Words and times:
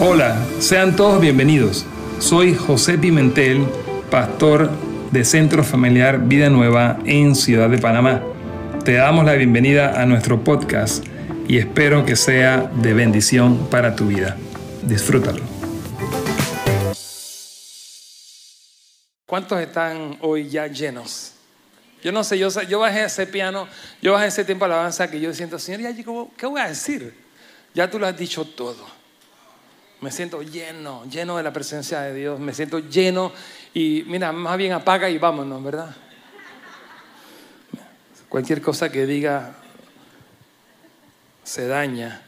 Hola, 0.00 0.46
sean 0.60 0.94
todos 0.94 1.20
bienvenidos. 1.20 1.84
Soy 2.20 2.54
José 2.54 2.98
Pimentel, 2.98 3.66
pastor 4.12 4.70
de 5.10 5.24
Centro 5.24 5.64
Familiar 5.64 6.20
Vida 6.20 6.48
Nueva 6.50 7.00
en 7.04 7.34
Ciudad 7.34 7.68
de 7.68 7.78
Panamá. 7.78 8.22
Te 8.84 8.92
damos 8.92 9.24
la 9.24 9.32
bienvenida 9.32 10.00
a 10.00 10.06
nuestro 10.06 10.44
podcast 10.44 11.04
y 11.48 11.58
espero 11.58 12.06
que 12.06 12.14
sea 12.14 12.70
de 12.76 12.94
bendición 12.94 13.68
para 13.70 13.96
tu 13.96 14.06
vida. 14.06 14.36
Disfrútalo. 14.84 15.42
¿Cuántos 19.26 19.60
están 19.60 20.16
hoy 20.20 20.48
ya 20.48 20.68
llenos? 20.68 21.32
Yo 22.04 22.12
no 22.12 22.22
sé, 22.22 22.38
yo, 22.38 22.78
bajé 22.78 23.02
ese 23.02 23.26
piano, 23.26 23.66
yo 24.00 24.12
bajé 24.12 24.28
ese 24.28 24.44
tiempo 24.44 24.64
alabanza 24.64 25.10
que 25.10 25.18
yo 25.18 25.34
siento, 25.34 25.58
Señor, 25.58 25.80
¿ya, 25.80 25.92
¿qué 26.36 26.46
voy 26.46 26.60
a 26.60 26.68
decir? 26.68 27.16
Ya 27.74 27.90
tú 27.90 27.98
lo 27.98 28.06
has 28.06 28.16
dicho 28.16 28.44
todo. 28.44 28.97
Me 30.00 30.12
siento 30.12 30.42
lleno, 30.42 31.04
lleno 31.06 31.36
de 31.36 31.42
la 31.42 31.52
presencia 31.52 32.00
de 32.02 32.14
Dios. 32.14 32.38
Me 32.38 32.54
siento 32.54 32.78
lleno 32.78 33.32
y 33.74 34.04
mira, 34.06 34.32
más 34.32 34.56
bien 34.56 34.72
apaga 34.72 35.10
y 35.10 35.18
vámonos, 35.18 35.62
¿verdad? 35.62 35.94
Cualquier 38.28 38.62
cosa 38.62 38.92
que 38.92 39.06
diga 39.06 39.56
se 41.42 41.66
daña. 41.66 42.22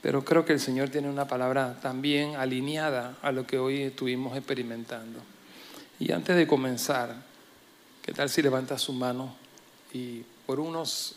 Pero 0.00 0.24
creo 0.24 0.44
que 0.44 0.52
el 0.52 0.60
Señor 0.60 0.88
tiene 0.88 1.10
una 1.10 1.26
palabra 1.26 1.78
también 1.82 2.36
alineada 2.36 3.16
a 3.20 3.32
lo 3.32 3.46
que 3.46 3.58
hoy 3.58 3.82
estuvimos 3.82 4.36
experimentando. 4.36 5.20
Y 5.98 6.12
antes 6.12 6.36
de 6.36 6.46
comenzar, 6.46 7.14
¿qué 8.02 8.12
tal 8.12 8.30
si 8.30 8.40
levanta 8.40 8.78
su 8.78 8.92
mano 8.92 9.34
y 9.92 10.22
por 10.46 10.60
unos 10.60 11.16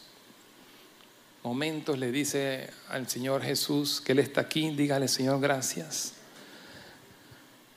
momentos 1.43 1.97
le 1.97 2.11
dice 2.11 2.69
al 2.89 3.07
Señor 3.07 3.41
Jesús 3.41 4.01
que 4.01 4.11
Él 4.11 4.19
está 4.19 4.41
aquí, 4.41 4.69
dígale 4.71 5.07
Señor 5.07 5.39
gracias, 5.39 6.13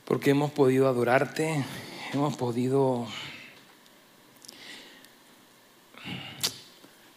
porque 0.04 0.30
hemos 0.30 0.50
podido 0.52 0.86
adorarte, 0.86 1.64
hemos 2.12 2.36
podido 2.36 3.06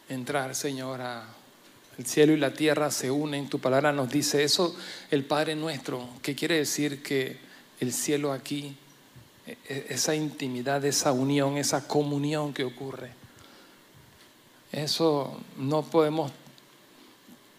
entrar, 0.08 0.56
Señor, 0.56 1.02
a 1.02 1.26
el 1.98 2.06
cielo 2.06 2.34
y 2.34 2.38
la 2.38 2.54
tierra 2.54 2.92
se 2.92 3.10
unen, 3.10 3.50
tu 3.50 3.60
palabra 3.60 3.92
nos 3.92 4.10
dice 4.10 4.44
eso, 4.44 4.76
el 5.10 5.26
Padre 5.26 5.56
nuestro, 5.56 6.08
que 6.22 6.36
quiere 6.36 6.58
decir 6.58 7.02
que 7.02 7.38
el 7.80 7.92
cielo 7.92 8.32
aquí, 8.32 8.78
e, 9.48 9.58
e, 9.68 9.88
esa 9.90 10.14
intimidad, 10.14 10.86
esa 10.86 11.12
unión, 11.12 11.58
esa 11.58 11.88
comunión 11.88 12.54
que 12.54 12.64
ocurre 12.64 13.27
eso 14.72 15.40
no 15.58 15.84
podemos 15.84 16.32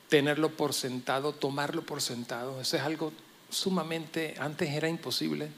tenerlo 0.09 0.51
por 0.51 0.73
sentado, 0.73 1.33
tomarlo 1.33 1.83
por 1.83 2.01
sentado. 2.01 2.61
Eso 2.61 2.77
es 2.77 2.83
algo 2.83 3.13
sumamente, 3.51 4.35
antes 4.39 4.71
era 4.71 4.89
imposible 4.89 5.49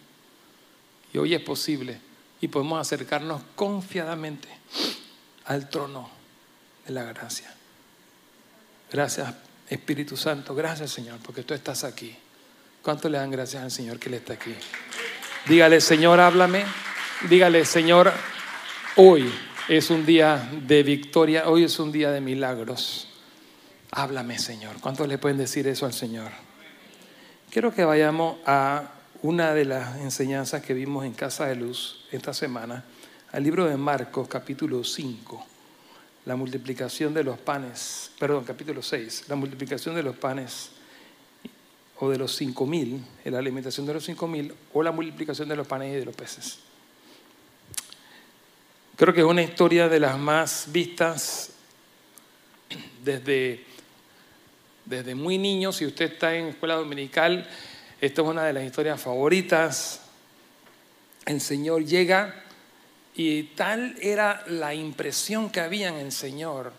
y 1.12 1.18
hoy 1.18 1.34
es 1.34 1.42
posible. 1.42 2.00
Y 2.40 2.48
podemos 2.48 2.80
acercarnos 2.80 3.42
confiadamente 3.54 4.48
al 5.44 5.68
trono 5.68 6.10
de 6.86 6.92
la 6.92 7.04
gracia. 7.04 7.54
Gracias 8.90 9.34
Espíritu 9.68 10.16
Santo, 10.16 10.54
gracias 10.54 10.90
Señor, 10.90 11.18
porque 11.22 11.42
tú 11.42 11.54
estás 11.54 11.84
aquí. 11.84 12.16
¿Cuánto 12.82 13.08
le 13.08 13.18
dan 13.18 13.30
gracias 13.30 13.62
al 13.62 13.70
Señor 13.70 13.98
que 13.98 14.08
Él 14.08 14.14
está 14.14 14.32
aquí? 14.32 14.54
Dígale, 15.46 15.80
Señor, 15.80 16.18
háblame. 16.18 16.64
Dígale, 17.28 17.64
Señor, 17.66 18.10
hoy 18.96 19.30
es 19.70 19.88
un 19.88 20.04
día 20.04 20.50
de 20.66 20.82
victoria, 20.82 21.48
hoy 21.48 21.62
es 21.62 21.78
un 21.78 21.92
día 21.92 22.10
de 22.10 22.20
milagros. 22.20 23.06
Háblame, 23.92 24.36
Señor. 24.36 24.80
¿Cuántos 24.80 25.06
le 25.06 25.16
pueden 25.16 25.38
decir 25.38 25.68
eso 25.68 25.86
al 25.86 25.92
Señor? 25.92 26.32
Quiero 27.52 27.72
que 27.72 27.84
vayamos 27.84 28.38
a 28.46 28.94
una 29.22 29.54
de 29.54 29.64
las 29.64 29.98
enseñanzas 29.98 30.62
que 30.62 30.74
vimos 30.74 31.04
en 31.04 31.12
Casa 31.12 31.46
de 31.46 31.54
Luz 31.54 32.04
esta 32.10 32.34
semana, 32.34 32.82
al 33.30 33.44
libro 33.44 33.64
de 33.66 33.76
Marcos, 33.76 34.26
capítulo 34.26 34.82
5, 34.82 35.46
la 36.24 36.34
multiplicación 36.34 37.14
de 37.14 37.22
los 37.22 37.38
panes, 37.38 38.10
perdón, 38.18 38.42
capítulo 38.42 38.82
6, 38.82 39.26
la 39.28 39.36
multiplicación 39.36 39.94
de 39.94 40.02
los 40.02 40.16
panes 40.16 40.70
o 42.00 42.10
de 42.10 42.18
los 42.18 42.34
cinco 42.34 42.66
mil, 42.66 43.04
la 43.24 43.38
alimentación 43.38 43.86
de 43.86 43.94
los 43.94 44.04
cinco 44.04 44.26
mil, 44.26 44.52
o 44.72 44.82
la 44.82 44.90
multiplicación 44.90 45.48
de 45.48 45.54
los 45.54 45.68
panes 45.68 45.92
y 45.92 45.96
de 46.00 46.06
los 46.06 46.16
peces. 46.16 46.58
Creo 49.00 49.14
que 49.14 49.20
es 49.20 49.26
una 49.26 49.40
historia 49.40 49.88
de 49.88 49.98
las 49.98 50.18
más 50.18 50.66
vistas 50.68 51.52
desde, 53.02 53.64
desde 54.84 55.14
muy 55.14 55.38
niño. 55.38 55.72
Si 55.72 55.86
usted 55.86 56.12
está 56.12 56.34
en 56.34 56.48
escuela 56.48 56.74
dominical, 56.74 57.48
esta 57.98 58.20
es 58.20 58.28
una 58.28 58.44
de 58.44 58.52
las 58.52 58.62
historias 58.62 59.00
favoritas. 59.00 60.02
El 61.24 61.40
Señor 61.40 61.86
llega 61.86 62.44
y 63.14 63.44
tal 63.44 63.96
era 64.02 64.44
la 64.48 64.74
impresión 64.74 65.48
que 65.48 65.60
había 65.60 65.88
en 65.88 65.96
el 65.96 66.12
Señor. 66.12 66.70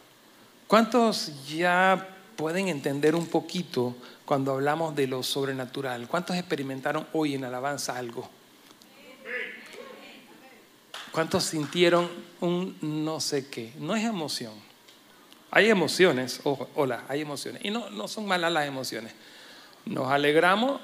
¿Cuántos 0.67 1.47
ya 1.47 2.07
pueden 2.35 2.67
entender 2.67 3.15
un 3.15 3.25
poquito 3.25 3.95
cuando 4.25 4.51
hablamos 4.51 4.95
de 4.95 5.07
lo 5.07 5.23
sobrenatural? 5.23 6.07
¿Cuántos 6.07 6.35
experimentaron 6.35 7.07
hoy 7.13 7.33
en 7.33 7.45
alabanza 7.45 7.97
algo? 7.97 8.29
¿Cuántos 11.11 11.43
sintieron 11.43 12.09
un 12.39 12.77
no 12.81 13.19
sé 13.19 13.49
qué? 13.49 13.73
No 13.77 13.95
es 13.95 14.03
emoción. 14.05 14.53
Hay 15.51 15.69
emociones, 15.69 16.39
hola, 16.43 17.03
hay 17.09 17.21
emociones. 17.21 17.65
Y 17.65 17.71
no, 17.71 17.89
no 17.89 18.07
son 18.07 18.25
malas 18.25 18.53
las 18.53 18.65
emociones. 18.65 19.13
Nos 19.85 20.09
alegramos 20.09 20.79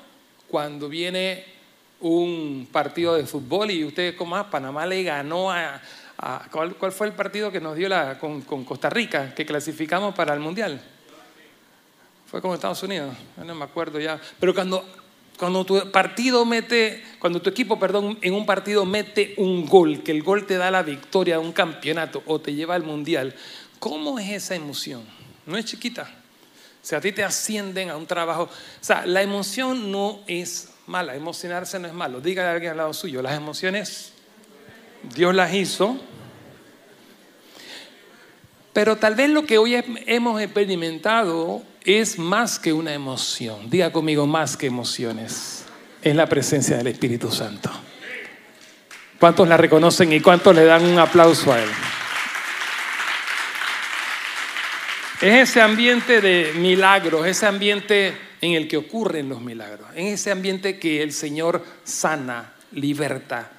cuando 0.50 0.90
viene 0.90 1.46
un 2.02 2.68
partido 2.72 3.16
de 3.16 3.26
fútbol 3.26 3.72
y 3.72 3.86
ustedes 3.86 4.16
como 4.16 4.32
más, 4.32 4.48
Panamá 4.48 4.86
le 4.86 5.04
ganó 5.04 5.52
a... 5.52 5.82
¿cuál, 6.52 6.92
fue 6.92 7.08
el 7.08 7.14
partido 7.14 7.52
que 7.52 7.62
nos 7.62 7.76
dio 7.76 7.88
la, 7.88 8.20
con, 8.20 8.42
con 8.42 8.66
Costa 8.66 8.90
Rica, 8.90 9.34
que 9.34 9.46
clasificamos 9.46 10.14
para 10.14 10.34
el 10.34 10.40
Mundial? 10.40 10.82
Fue 12.30 12.42
con 12.42 12.54
Estados 12.54 12.84
Unidos, 12.84 13.16
no 13.38 13.56
me 13.56 13.64
acuerdo 13.64 14.00
ya. 14.00 14.20
Pero 14.40 14.54
cuando 14.54 14.84
cuando 15.38 15.66
tu 15.66 15.92
partido 15.92 16.46
mete, 16.46 17.04
cuando 17.20 17.42
tu 17.42 17.50
equipo, 17.50 17.80
perdón, 17.80 18.18
en 18.22 18.34
un 18.34 18.46
partido 18.46 18.86
mete 18.86 19.36
un 19.38 19.66
gol, 19.66 20.04
que 20.04 20.12
el 20.12 20.24
gol 20.24 20.46
te 20.46 20.58
da 20.58 20.72
la 20.72 20.84
victoria 20.84 21.36
a 21.36 21.40
un 21.40 21.52
campeonato 21.52 22.24
o 22.26 22.40
te 22.40 22.54
lleva 22.54 22.76
al 22.76 22.84
mundial, 22.84 23.36
¿cómo 23.80 24.20
es 24.20 24.32
esa 24.32 24.56
emoción? 24.56 25.04
No 25.46 25.58
es 25.58 25.66
chiquita. 25.66 26.04
O 26.04 26.86
sea, 26.90 27.00
a 27.00 27.02
ti 27.02 27.12
te 27.12 27.24
ascienden 27.24 27.90
a 27.90 27.98
un 27.98 28.08
trabajo. 28.08 28.44
O 28.44 28.50
sea, 28.84 29.06
la 29.06 29.22
emoción 29.22 29.92
no 29.92 30.22
es 30.26 30.70
mala, 30.88 31.16
emocionarse 31.16 31.78
no 31.80 31.88
es 31.88 31.94
malo. 31.94 32.22
Dígale 32.22 32.50
a 32.50 32.52
alguien 32.54 32.72
al 32.72 32.78
lado 32.78 32.94
suyo, 32.94 33.22
las 33.22 33.36
emociones 33.36 34.14
Dios 35.16 35.36
las 35.36 35.54
hizo. 35.54 35.98
Pero 38.78 38.96
tal 38.98 39.16
vez 39.16 39.32
lo 39.32 39.44
que 39.44 39.58
hoy 39.58 39.84
hemos 40.06 40.40
experimentado 40.40 41.64
es 41.84 42.20
más 42.20 42.60
que 42.60 42.74
una 42.74 42.94
emoción. 42.94 43.72
Diga 43.72 43.92
conmigo, 43.92 44.28
más 44.28 44.56
que 44.56 44.68
emociones. 44.68 45.66
Es 46.04 46.16
la 46.16 46.28
presencia 46.28 46.78
del 46.78 46.86
Espíritu 46.86 47.32
Santo. 47.32 47.72
¿Cuántos 49.20 49.48
la 49.48 49.58
reconocen 49.58 50.14
y 50.14 50.20
cuántos 50.20 50.56
le 50.56 50.64
dan 50.64 50.86
un 50.86 51.00
aplauso 51.00 51.52
a 51.52 51.60
Él? 51.60 51.70
Es 55.22 55.50
ese 55.50 55.60
ambiente 55.60 56.22
de 56.22 56.54
milagros, 56.60 57.26
ese 57.26 57.48
ambiente 57.48 58.16
en 58.42 58.54
el 58.54 58.68
que 58.68 58.78
ocurren 58.78 59.28
los 59.28 59.42
milagros, 59.42 59.90
en 59.96 60.06
ese 60.06 60.30
ambiente 60.30 60.78
que 60.78 61.02
el 61.02 61.14
Señor 61.14 61.66
sana, 61.84 62.54
liberta, 62.74 63.54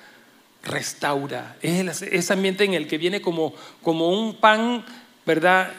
restaura. 0.63 1.57
Es 1.61 2.03
ese 2.03 2.33
ambiente 2.33 2.63
en 2.63 2.75
el 2.75 2.87
que 2.87 2.99
viene 2.99 3.21
como, 3.21 3.53
como 3.83 4.11
un 4.11 4.37
pan 4.37 4.85
¿verdad? 5.29 5.75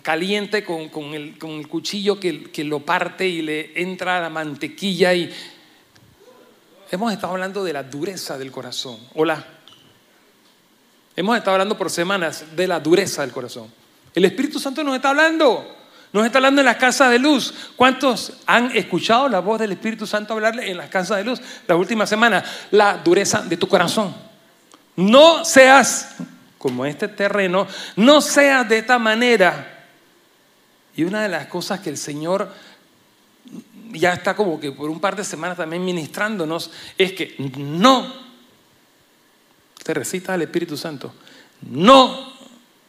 Caliente 0.00 0.64
con, 0.64 1.12
el, 1.12 1.36
cuchillo 1.68 2.18
que, 2.18 2.44
que, 2.44 2.64
lo 2.64 2.80
parte 2.80 3.28
y 3.28 3.42
le 3.42 3.78
entra 3.78 4.22
la 4.22 4.30
mantequilla 4.30 5.12
y 5.12 5.30
hemos 6.90 7.12
estado 7.12 7.34
hablando 7.34 7.62
de 7.62 7.74
la 7.74 7.82
dureza 7.82 8.38
del 8.38 8.50
corazón. 8.50 8.98
Hola. 9.14 9.44
Hemos 11.14 11.36
estado 11.36 11.56
hablando 11.56 11.76
por 11.76 11.90
semanas 11.90 12.56
de 12.56 12.66
la 12.66 12.80
dureza 12.80 13.20
del 13.20 13.32
corazón. 13.32 13.70
El 14.14 14.24
Espíritu 14.24 14.58
Santo 14.58 14.82
nos 14.82 14.96
está 14.96 15.10
hablando. 15.10 15.76
Nos 16.10 16.24
está 16.24 16.38
hablando 16.38 16.62
en 16.62 16.66
las 16.66 16.76
casas 16.76 17.10
de 17.10 17.18
luz. 17.18 17.52
¿Cuántos 17.76 18.32
han 18.46 18.74
escuchado 18.74 19.28
la 19.28 19.40
voz 19.40 19.60
del 19.60 19.72
Espíritu 19.72 20.06
Santo 20.06 20.32
hablarle 20.32 20.70
en 20.70 20.78
las 20.78 20.88
casas 20.88 21.18
de 21.18 21.24
luz 21.24 21.42
la 21.66 21.76
última 21.76 22.06
semana? 22.06 22.42
La 22.70 22.96
dureza 22.96 23.42
de 23.42 23.58
tu 23.58 23.68
corazón. 23.68 24.14
No 24.96 25.44
seas 25.44 26.16
como 26.58 26.86
este 26.86 27.08
terreno, 27.08 27.66
no 27.96 28.20
sea 28.20 28.64
de 28.64 28.78
esta 28.78 28.98
manera. 28.98 29.88
Y 30.96 31.04
una 31.04 31.22
de 31.22 31.28
las 31.28 31.46
cosas 31.46 31.80
que 31.80 31.90
el 31.90 31.98
Señor 31.98 32.50
ya 33.92 34.12
está 34.12 34.34
como 34.34 34.58
que 34.58 34.72
por 34.72 34.90
un 34.90 35.00
par 35.00 35.16
de 35.16 35.24
semanas 35.24 35.56
también 35.56 35.84
ministrándonos 35.84 36.70
es 36.96 37.12
que 37.12 37.34
no 37.58 38.12
te 39.82 39.94
recita 39.94 40.34
al 40.34 40.42
Espíritu 40.42 40.76
Santo, 40.76 41.14
no 41.62 42.34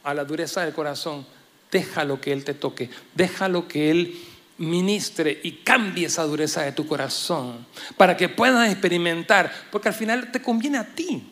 a 0.02 0.14
la 0.14 0.24
dureza 0.24 0.64
del 0.64 0.74
corazón, 0.74 1.26
déjalo 1.70 2.20
que 2.20 2.32
Él 2.32 2.44
te 2.44 2.54
toque, 2.54 2.90
déjalo 3.14 3.68
que 3.68 3.90
Él 3.90 4.18
ministre 4.58 5.38
y 5.44 5.52
cambie 5.58 6.06
esa 6.06 6.24
dureza 6.24 6.62
de 6.62 6.72
tu 6.72 6.86
corazón 6.86 7.64
para 7.96 8.16
que 8.16 8.28
puedas 8.28 8.70
experimentar, 8.70 9.52
porque 9.70 9.88
al 9.88 9.94
final 9.94 10.32
te 10.32 10.42
conviene 10.42 10.78
a 10.78 10.84
ti. 10.84 11.22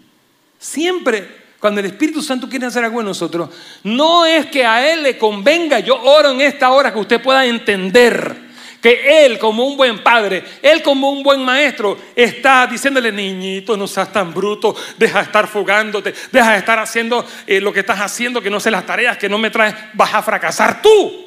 Siempre 0.59 1.46
cuando 1.67 1.81
el 1.81 1.87
Espíritu 1.87 2.23
Santo 2.23 2.49
quiere 2.49 2.67
hacer 2.67 2.85
algo 2.85 3.01
en 3.01 3.07
nosotros, 3.07 3.51
no 3.83 4.25
es 4.25 4.47
que 4.47 4.65
a 4.65 4.89
Él 4.93 5.03
le 5.03 5.19
convenga, 5.19 5.81
yo 5.81 6.01
oro 6.01 6.31
en 6.31 6.41
esta 6.41 6.71
hora 6.71 6.93
que 6.93 7.01
usted 7.01 7.21
pueda 7.21 7.45
entender 7.45 8.37
que 8.81 9.27
Él 9.27 9.37
como 9.37 9.67
un 9.67 9.77
buen 9.77 10.01
padre, 10.05 10.45
Él 10.63 10.81
como 10.81 11.11
un 11.11 11.25
buen 11.25 11.45
maestro, 11.45 11.99
está 12.15 12.69
diciéndole, 12.69 13.11
niñito, 13.11 13.77
no 13.77 13.89
seas 13.89 14.13
tan 14.13 14.33
bruto, 14.33 14.77
deja 14.97 15.19
de 15.19 15.25
estar 15.25 15.49
fugándote, 15.49 16.15
deja 16.31 16.53
de 16.53 16.59
estar 16.59 16.79
haciendo 16.79 17.27
eh, 17.49 17.61
lo 17.61 17.73
que 17.73 17.81
estás 17.81 17.99
haciendo, 17.99 18.41
que 18.41 18.49
no 18.49 18.61
sé 18.61 18.71
las 18.71 18.87
tareas, 18.87 19.19
que 19.19 19.29
no 19.29 19.37
me 19.37 19.51
traes, 19.51 19.75
vas 19.95 20.15
a 20.15 20.23
fracasar 20.23 20.81
tú. 20.81 21.27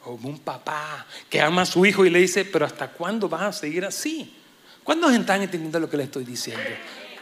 Como 0.00 0.30
un 0.30 0.40
papá 0.40 1.06
que 1.28 1.40
ama 1.40 1.62
a 1.62 1.66
su 1.66 1.86
hijo 1.86 2.04
y 2.04 2.10
le 2.10 2.18
dice, 2.18 2.44
pero 2.44 2.66
¿hasta 2.66 2.88
cuándo 2.88 3.28
vas 3.28 3.42
a 3.42 3.52
seguir 3.52 3.84
así? 3.84 4.34
¿Cuántos 4.82 5.12
están 5.12 5.42
entendiendo 5.42 5.78
lo 5.78 5.88
que 5.88 5.96
le 5.96 6.02
estoy 6.02 6.24
diciendo? 6.24 6.64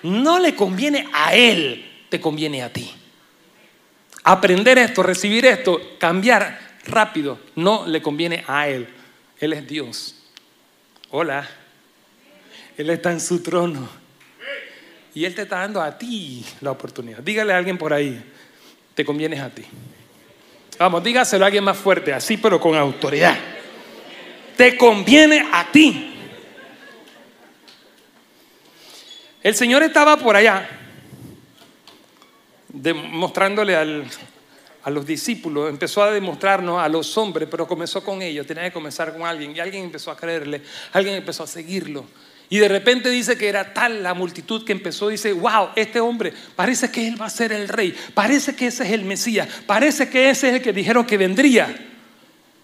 No 0.03 0.39
le 0.39 0.55
conviene 0.55 1.09
a 1.13 1.35
él, 1.35 2.05
te 2.09 2.21
conviene 2.21 2.63
a 2.63 2.73
ti. 2.73 2.91
Aprender 4.25 4.79
esto, 4.79 5.03
recibir 5.03 5.47
esto, 5.47 5.81
cambiar 5.99 6.59
rápido, 6.87 7.39
no 7.57 7.87
le 7.87 8.03
conviene 8.03 8.45
a 8.47 8.69
él. 8.69 8.89
Él 9.39 9.53
es 9.53 9.67
Dios. 9.67 10.15
Hola. 11.11 11.49
Él 12.79 12.91
está 12.91 13.11
en 13.11 13.21
su 13.21 13.43
trono. 13.43 13.89
Y 15.15 15.25
Él 15.25 15.35
te 15.35 15.43
está 15.43 15.59
dando 15.59 15.83
a 15.83 15.99
ti 15.99 16.45
la 16.61 16.71
oportunidad. 16.71 17.19
Dígale 17.19 17.53
a 17.53 17.59
alguien 17.59 17.77
por 17.77 17.93
ahí, 17.93 18.23
te 18.95 19.05
conviene 19.05 19.41
a 19.41 19.51
ti. 19.51 19.65
Vamos, 20.79 21.03
dígaselo 21.03 21.45
a 21.45 21.47
alguien 21.47 21.65
más 21.65 21.77
fuerte, 21.77 22.13
así 22.13 22.37
pero 22.37 22.61
con 22.61 22.77
autoridad. 22.77 23.37
Te 24.57 24.77
conviene 24.77 25.45
a 25.53 25.73
ti. 25.73 26.08
El 29.43 29.55
Señor 29.55 29.83
estaba 29.83 30.17
por 30.17 30.35
allá, 30.35 30.69
demostrándole 32.69 33.77
a 33.77 34.91
los 34.91 35.07
discípulos, 35.07 35.71
empezó 35.71 36.03
a 36.03 36.11
demostrarnos 36.11 36.81
a 36.83 36.89
los 36.89 37.17
hombres, 37.17 37.49
pero 37.51 37.69
comenzó 37.69 38.03
con 38.03 38.21
ellos, 38.21 38.47
tenía 38.47 38.65
que 38.65 38.73
comenzar 38.73 39.13
con 39.13 39.27
alguien, 39.27 39.55
y 39.55 39.61
alguien 39.61 39.85
empezó 39.85 40.11
a 40.11 40.17
creerle, 40.17 40.63
alguien 40.93 41.15
empezó 41.15 41.45
a 41.45 41.47
seguirlo. 41.47 42.05
Y 42.51 42.59
de 42.59 42.69
repente 42.69 43.11
dice 43.11 43.37
que 43.37 43.49
era 43.49 43.75
tal 43.75 44.03
la 44.03 44.15
multitud 44.15 44.65
que 44.65 44.73
empezó, 44.73 45.09
dice, 45.09 45.33
wow, 45.35 45.69
este 45.77 46.01
hombre 46.01 46.33
parece 46.57 46.91
que 46.91 47.07
él 47.07 47.21
va 47.21 47.27
a 47.27 47.31
ser 47.31 47.53
el 47.53 47.69
rey, 47.69 47.95
parece 48.15 48.57
que 48.57 48.69
ese 48.69 48.85
es 48.85 48.93
el 48.93 49.05
Mesías, 49.05 49.47
parece 49.67 50.09
que 50.09 50.31
ese 50.31 50.49
es 50.49 50.55
el 50.55 50.63
que 50.63 50.73
dijeron 50.73 51.05
que 51.07 51.19
vendría. 51.19 51.77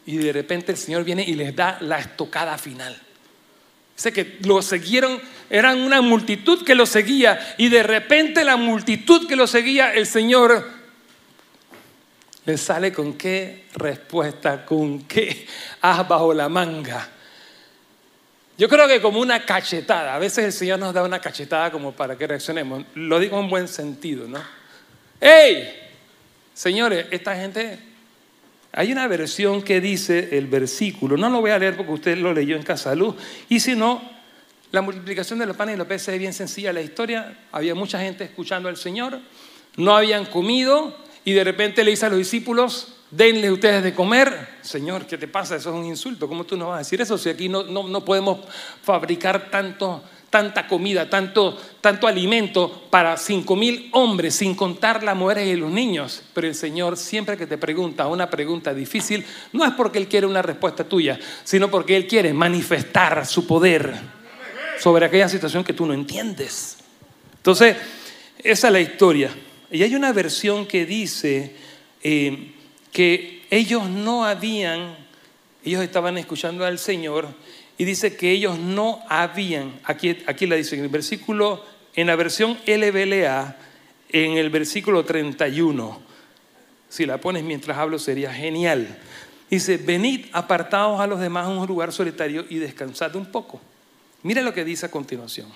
Y 0.06 0.16
de 0.16 0.32
repente 0.32 0.72
el 0.72 0.78
Señor 0.78 1.04
viene 1.04 1.22
y 1.22 1.34
les 1.34 1.54
da 1.54 1.78
la 1.80 1.98
estocada 1.98 2.58
final. 2.58 3.00
Dice 3.96 4.12
que 4.12 4.38
lo 4.42 4.60
siguieron, 4.60 5.20
eran 5.50 5.80
una 5.80 6.00
multitud 6.00 6.64
que 6.64 6.74
lo 6.74 6.86
seguía 6.86 7.54
y 7.58 7.68
de 7.68 7.82
repente 7.82 8.44
la 8.44 8.56
multitud 8.56 9.28
que 9.28 9.36
lo 9.36 9.46
seguía, 9.46 9.94
el 9.94 10.06
Señor 10.06 10.68
le 12.44 12.58
sale 12.58 12.92
con 12.92 13.14
qué 13.14 13.66
respuesta, 13.74 14.64
con 14.64 15.04
qué 15.04 15.46
haz 15.80 16.06
bajo 16.08 16.34
la 16.34 16.48
manga. 16.48 17.08
Yo 18.56 18.68
creo 18.68 18.86
que 18.86 19.00
como 19.00 19.20
una 19.20 19.44
cachetada, 19.44 20.14
a 20.14 20.18
veces 20.18 20.44
el 20.44 20.52
Señor 20.52 20.78
nos 20.78 20.94
da 20.94 21.02
una 21.02 21.20
cachetada 21.20 21.70
como 21.70 21.92
para 21.92 22.16
que 22.16 22.26
reaccionemos, 22.26 22.84
lo 22.94 23.18
digo 23.18 23.40
en 23.40 23.48
buen 23.48 23.66
sentido, 23.68 24.28
¿no? 24.28 24.42
¡Ey! 25.20 25.80
Señores, 26.52 27.06
esta 27.10 27.34
gente 27.34 27.78
hay 28.76 28.92
una 28.92 29.06
versión 29.06 29.62
que 29.62 29.80
dice 29.80 30.36
el 30.36 30.46
versículo, 30.46 31.16
no 31.16 31.30
lo 31.30 31.40
voy 31.40 31.52
a 31.52 31.58
leer 31.58 31.76
porque 31.76 31.92
usted 31.92 32.18
lo 32.18 32.34
leyó 32.34 32.56
en 32.56 32.62
Casa 32.62 32.94
Luz, 32.94 33.14
y 33.48 33.60
si 33.60 33.76
no, 33.76 34.02
la 34.72 34.82
multiplicación 34.82 35.38
de 35.38 35.46
los 35.46 35.56
panes 35.56 35.76
y 35.76 35.78
los 35.78 35.86
peces 35.86 36.08
es 36.08 36.18
bien 36.18 36.32
sencilla 36.32 36.72
la 36.72 36.82
historia, 36.82 37.46
había 37.52 37.74
mucha 37.74 38.00
gente 38.00 38.24
escuchando 38.24 38.68
al 38.68 38.76
Señor, 38.76 39.20
no 39.76 39.96
habían 39.96 40.26
comido 40.26 40.96
y 41.24 41.32
de 41.32 41.44
repente 41.44 41.84
le 41.84 41.92
dice 41.92 42.06
a 42.06 42.08
los 42.08 42.18
discípulos, 42.18 42.94
denle 43.10 43.50
ustedes 43.50 43.82
de 43.82 43.94
comer. 43.94 44.48
Señor, 44.62 45.06
¿qué 45.06 45.16
te 45.16 45.28
pasa? 45.28 45.56
Eso 45.56 45.70
es 45.70 45.76
un 45.76 45.84
insulto. 45.84 46.28
¿Cómo 46.28 46.44
tú 46.44 46.56
no 46.56 46.68
vas 46.68 46.76
a 46.76 46.78
decir 46.78 47.00
eso 47.00 47.16
si 47.16 47.28
aquí 47.28 47.48
no, 47.48 47.62
no, 47.62 47.88
no 47.88 48.04
podemos 48.04 48.40
fabricar 48.82 49.50
tanto 49.50 50.02
tanta 50.34 50.66
comida, 50.66 51.08
tanto, 51.08 51.56
tanto 51.80 52.08
alimento 52.08 52.88
para 52.90 53.16
cinco 53.16 53.54
mil 53.54 53.88
hombres, 53.92 54.34
sin 54.34 54.56
contar 54.56 55.04
las 55.04 55.14
mujeres 55.14 55.46
y 55.46 55.54
los 55.54 55.70
niños. 55.70 56.24
Pero 56.34 56.48
el 56.48 56.56
Señor 56.56 56.96
siempre 56.96 57.36
que 57.36 57.46
te 57.46 57.56
pregunta 57.56 58.08
una 58.08 58.28
pregunta 58.28 58.74
difícil, 58.74 59.24
no 59.52 59.64
es 59.64 59.70
porque 59.74 59.98
Él 59.98 60.08
quiere 60.08 60.26
una 60.26 60.42
respuesta 60.42 60.82
tuya, 60.82 61.20
sino 61.44 61.70
porque 61.70 61.94
Él 61.94 62.08
quiere 62.08 62.34
manifestar 62.34 63.24
su 63.26 63.46
poder 63.46 63.94
sobre 64.80 65.06
aquella 65.06 65.28
situación 65.28 65.62
que 65.62 65.72
tú 65.72 65.86
no 65.86 65.94
entiendes. 65.94 66.78
Entonces, 67.36 67.76
esa 68.36 68.66
es 68.66 68.72
la 68.72 68.80
historia. 68.80 69.30
Y 69.70 69.84
hay 69.84 69.94
una 69.94 70.12
versión 70.12 70.66
que 70.66 70.84
dice 70.84 71.54
eh, 72.02 72.54
que 72.90 73.46
ellos 73.50 73.88
no 73.88 74.24
habían, 74.24 74.96
ellos 75.64 75.80
estaban 75.80 76.18
escuchando 76.18 76.66
al 76.66 76.80
Señor 76.80 77.28
y 77.76 77.84
dice 77.84 78.16
que 78.16 78.30
ellos 78.30 78.58
no 78.58 79.00
habían, 79.08 79.80
aquí, 79.84 80.18
aquí 80.26 80.46
la 80.46 80.56
dice 80.56 80.76
en 80.76 80.82
el 80.82 80.88
versículo, 80.88 81.64
en 81.94 82.06
la 82.06 82.16
versión 82.16 82.58
LBLA, 82.66 83.56
en 84.10 84.36
el 84.36 84.50
versículo 84.50 85.04
31, 85.04 86.00
si 86.88 87.06
la 87.06 87.18
pones 87.18 87.42
mientras 87.42 87.76
hablo 87.76 87.98
sería 87.98 88.32
genial. 88.32 88.98
Dice, 89.50 89.76
venid 89.76 90.26
apartados 90.32 91.00
a 91.00 91.06
los 91.06 91.20
demás 91.20 91.46
a 91.46 91.48
un 91.48 91.66
lugar 91.66 91.92
solitario 91.92 92.44
y 92.48 92.58
descansad 92.58 93.14
un 93.16 93.26
poco. 93.26 93.60
Mira 94.22 94.42
lo 94.42 94.54
que 94.54 94.64
dice 94.64 94.86
a 94.86 94.90
continuación. 94.90 95.48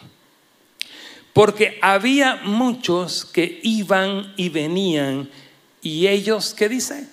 Porque 1.32 1.78
había 1.82 2.36
muchos 2.44 3.24
que 3.24 3.60
iban 3.62 4.34
y 4.36 4.48
venían 4.48 5.30
y 5.80 6.08
ellos, 6.08 6.54
¿qué 6.54 6.68
dice? 6.68 7.08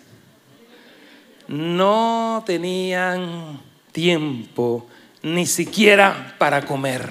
No 1.47 2.43
tenían 2.45 3.61
tiempo 3.91 4.87
ni 5.25 5.47
siquiera 5.47 6.35
para 6.37 6.61
comer. 6.61 7.09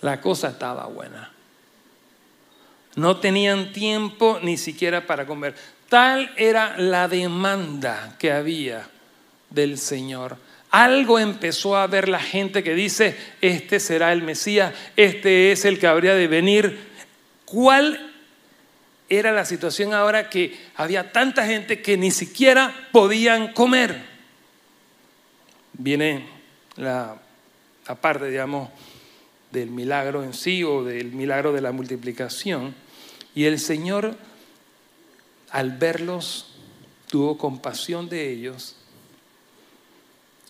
La 0.00 0.20
cosa 0.20 0.48
estaba 0.48 0.86
buena. 0.86 1.30
No 2.96 3.18
tenían 3.18 3.72
tiempo 3.72 4.40
ni 4.42 4.56
siquiera 4.56 5.06
para 5.06 5.26
comer. 5.26 5.54
Tal 5.88 6.32
era 6.36 6.76
la 6.76 7.06
demanda 7.06 8.16
que 8.18 8.32
había 8.32 8.88
del 9.48 9.78
Señor. 9.78 10.36
Algo 10.70 11.20
empezó 11.20 11.76
a 11.76 11.86
ver 11.86 12.08
la 12.08 12.20
gente 12.20 12.64
que 12.64 12.74
dice, 12.74 13.16
este 13.40 13.78
será 13.78 14.12
el 14.12 14.22
Mesías, 14.22 14.74
este 14.96 15.52
es 15.52 15.64
el 15.64 15.78
que 15.78 15.86
habría 15.86 16.14
de 16.16 16.26
venir. 16.26 16.88
¿Cuál 17.44 18.10
era 19.08 19.30
la 19.30 19.44
situación 19.44 19.94
ahora 19.94 20.28
que 20.28 20.58
había 20.74 21.12
tanta 21.12 21.46
gente 21.46 21.80
que 21.80 21.96
ni 21.96 22.10
siquiera 22.10 22.88
podían 22.90 23.52
comer? 23.52 24.09
Viene 25.82 26.26
la, 26.76 27.20
parte, 28.00 28.30
digamos, 28.30 28.70
del 29.50 29.70
milagro 29.70 30.22
en 30.22 30.34
sí 30.34 30.62
o 30.62 30.84
del 30.84 31.12
milagro 31.12 31.52
de 31.52 31.60
la 31.60 31.72
multiplicación. 31.72 32.74
Y 33.34 33.44
el 33.44 33.58
Señor, 33.58 34.16
al 35.50 35.72
verlos, 35.72 36.54
tuvo 37.08 37.36
compasión 37.36 38.08
de 38.08 38.30
ellos, 38.30 38.76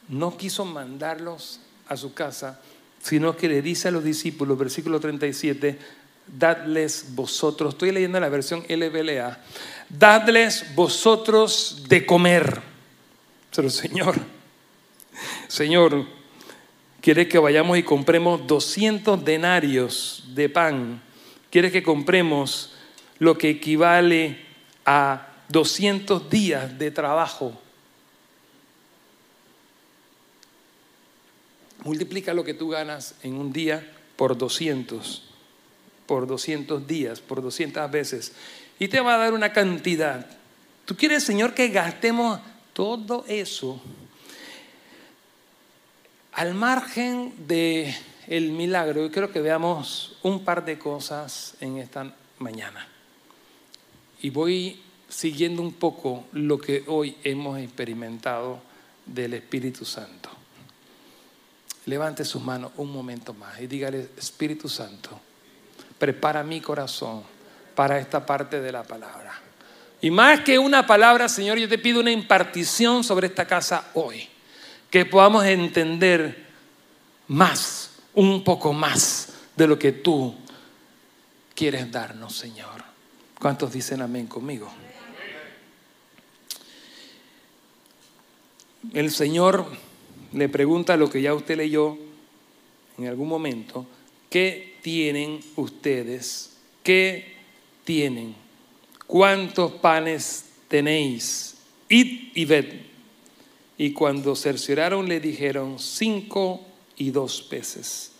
no 0.08 0.36
quiso 0.36 0.64
mandarlos 0.64 1.60
a 1.88 1.96
su 1.96 2.12
casa, 2.12 2.60
sino 3.02 3.36
que 3.36 3.48
le 3.48 3.62
dice 3.62 3.88
a 3.88 3.90
los 3.90 4.04
discípulos, 4.04 4.58
versículo 4.58 5.00
37, 5.00 5.78
dadles 6.26 7.06
vosotros, 7.14 7.74
estoy 7.74 7.92
leyendo 7.92 8.20
la 8.20 8.28
versión 8.28 8.64
LBLA, 8.68 9.40
dadles 9.88 10.74
vosotros 10.74 11.84
de 11.88 12.04
comer. 12.04 12.60
Pero 13.54 13.70
Señor, 13.70 14.16
Señor, 15.50 16.06
¿quieres 17.00 17.26
que 17.26 17.40
vayamos 17.40 17.76
y 17.76 17.82
compremos 17.82 18.46
200 18.46 19.24
denarios 19.24 20.22
de 20.28 20.48
pan? 20.48 21.02
¿Quieres 21.50 21.72
que 21.72 21.82
compremos 21.82 22.74
lo 23.18 23.36
que 23.36 23.50
equivale 23.50 24.38
a 24.86 25.26
200 25.48 26.30
días 26.30 26.78
de 26.78 26.92
trabajo? 26.92 27.60
Multiplica 31.82 32.32
lo 32.32 32.44
que 32.44 32.54
tú 32.54 32.68
ganas 32.68 33.16
en 33.24 33.34
un 33.34 33.52
día 33.52 33.84
por 34.14 34.38
200, 34.38 35.24
por 36.06 36.28
200 36.28 36.86
días, 36.86 37.18
por 37.18 37.42
200 37.42 37.90
veces. 37.90 38.34
Y 38.78 38.86
te 38.86 39.00
va 39.00 39.16
a 39.16 39.18
dar 39.18 39.32
una 39.32 39.52
cantidad. 39.52 40.28
¿Tú 40.84 40.94
quieres, 40.94 41.24
Señor, 41.24 41.54
que 41.54 41.70
gastemos 41.70 42.38
todo 42.72 43.24
eso 43.26 43.82
al 46.40 46.54
margen 46.54 47.34
del 47.46 47.94
el 48.26 48.52
milagro, 48.52 49.02
yo 49.02 49.12
quiero 49.12 49.30
que 49.30 49.42
veamos 49.42 50.16
un 50.22 50.42
par 50.42 50.64
de 50.64 50.78
cosas 50.78 51.54
en 51.60 51.76
esta 51.76 52.14
mañana. 52.38 52.88
Y 54.22 54.30
voy 54.30 54.80
siguiendo 55.06 55.60
un 55.60 55.74
poco 55.74 56.24
lo 56.32 56.56
que 56.56 56.84
hoy 56.86 57.14
hemos 57.24 57.58
experimentado 57.58 58.58
del 59.04 59.34
Espíritu 59.34 59.84
Santo. 59.84 60.30
Levante 61.84 62.24
sus 62.24 62.42
manos 62.42 62.72
un 62.78 62.90
momento 62.90 63.34
más 63.34 63.60
y 63.60 63.66
dígale, 63.66 64.08
Espíritu 64.16 64.66
Santo, 64.66 65.20
prepara 65.98 66.42
mi 66.42 66.62
corazón 66.62 67.22
para 67.74 67.98
esta 67.98 68.24
parte 68.24 68.62
de 68.62 68.72
la 68.72 68.82
palabra. 68.82 69.38
Y 70.00 70.10
más 70.10 70.40
que 70.40 70.58
una 70.58 70.86
palabra, 70.86 71.28
Señor, 71.28 71.58
yo 71.58 71.68
te 71.68 71.76
pido 71.76 72.00
una 72.00 72.12
impartición 72.12 73.04
sobre 73.04 73.26
esta 73.26 73.46
casa 73.46 73.90
hoy. 73.92 74.26
Que 74.90 75.04
podamos 75.04 75.44
entender 75.44 76.46
más, 77.28 77.92
un 78.14 78.42
poco 78.42 78.72
más 78.72 79.34
de 79.56 79.66
lo 79.66 79.78
que 79.78 79.92
tú 79.92 80.34
quieres 81.54 81.90
darnos, 81.90 82.36
Señor. 82.36 82.82
¿Cuántos 83.38 83.72
dicen 83.72 84.02
amén 84.02 84.26
conmigo? 84.26 84.70
El 88.92 89.10
Señor 89.10 89.66
le 90.32 90.48
pregunta 90.48 90.96
lo 90.96 91.10
que 91.10 91.22
ya 91.22 91.34
usted 91.34 91.56
leyó 91.56 91.96
en 92.98 93.06
algún 93.06 93.28
momento, 93.28 93.86
¿qué 94.28 94.76
tienen 94.82 95.40
ustedes? 95.56 96.56
¿Qué 96.82 97.36
tienen? 97.84 98.34
¿Cuántos 99.06 99.72
panes 99.72 100.44
tenéis? 100.68 101.56
Id 101.88 102.32
y 102.34 102.44
ved. 102.44 102.89
Y 103.80 103.94
cuando 103.94 104.36
cercioraron 104.36 105.08
le 105.08 105.20
dijeron 105.20 105.78
cinco 105.78 106.60
y 106.98 107.12
dos 107.12 107.40
peces. 107.40 108.12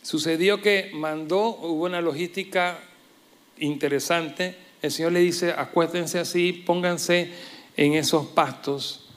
Sucedió 0.00 0.62
que 0.62 0.90
mandó, 0.94 1.58
hubo 1.58 1.84
una 1.84 2.00
logística 2.00 2.80
interesante. 3.58 4.56
El 4.80 4.90
Señor 4.90 5.12
le 5.12 5.20
dice, 5.20 5.50
acuéstense 5.50 6.20
así, 6.20 6.54
pónganse 6.54 7.30
en 7.76 7.92
esos 7.92 8.28
pastos. 8.28 9.10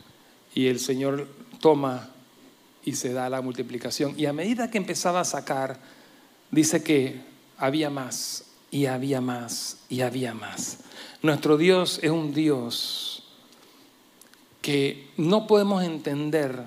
Y 0.53 0.67
el 0.67 0.81
Señor 0.81 1.29
toma 1.61 2.09
y 2.83 2.95
se 2.95 3.13
da 3.13 3.29
la 3.29 3.39
multiplicación. 3.39 4.13
Y 4.17 4.25
a 4.25 4.33
medida 4.33 4.69
que 4.69 4.77
empezaba 4.77 5.21
a 5.21 5.23
sacar, 5.23 5.79
dice 6.51 6.83
que 6.83 7.21
había 7.57 7.89
más 7.89 8.43
y 8.71 8.87
había 8.87 9.21
más 9.21 9.77
y 9.87 10.01
había 10.01 10.33
más. 10.33 10.79
Nuestro 11.21 11.55
Dios 11.55 12.01
es 12.03 12.11
un 12.11 12.33
Dios 12.33 13.22
que 14.63 15.09
no 15.17 15.45
podemos 15.45 15.83
entender 15.83 16.63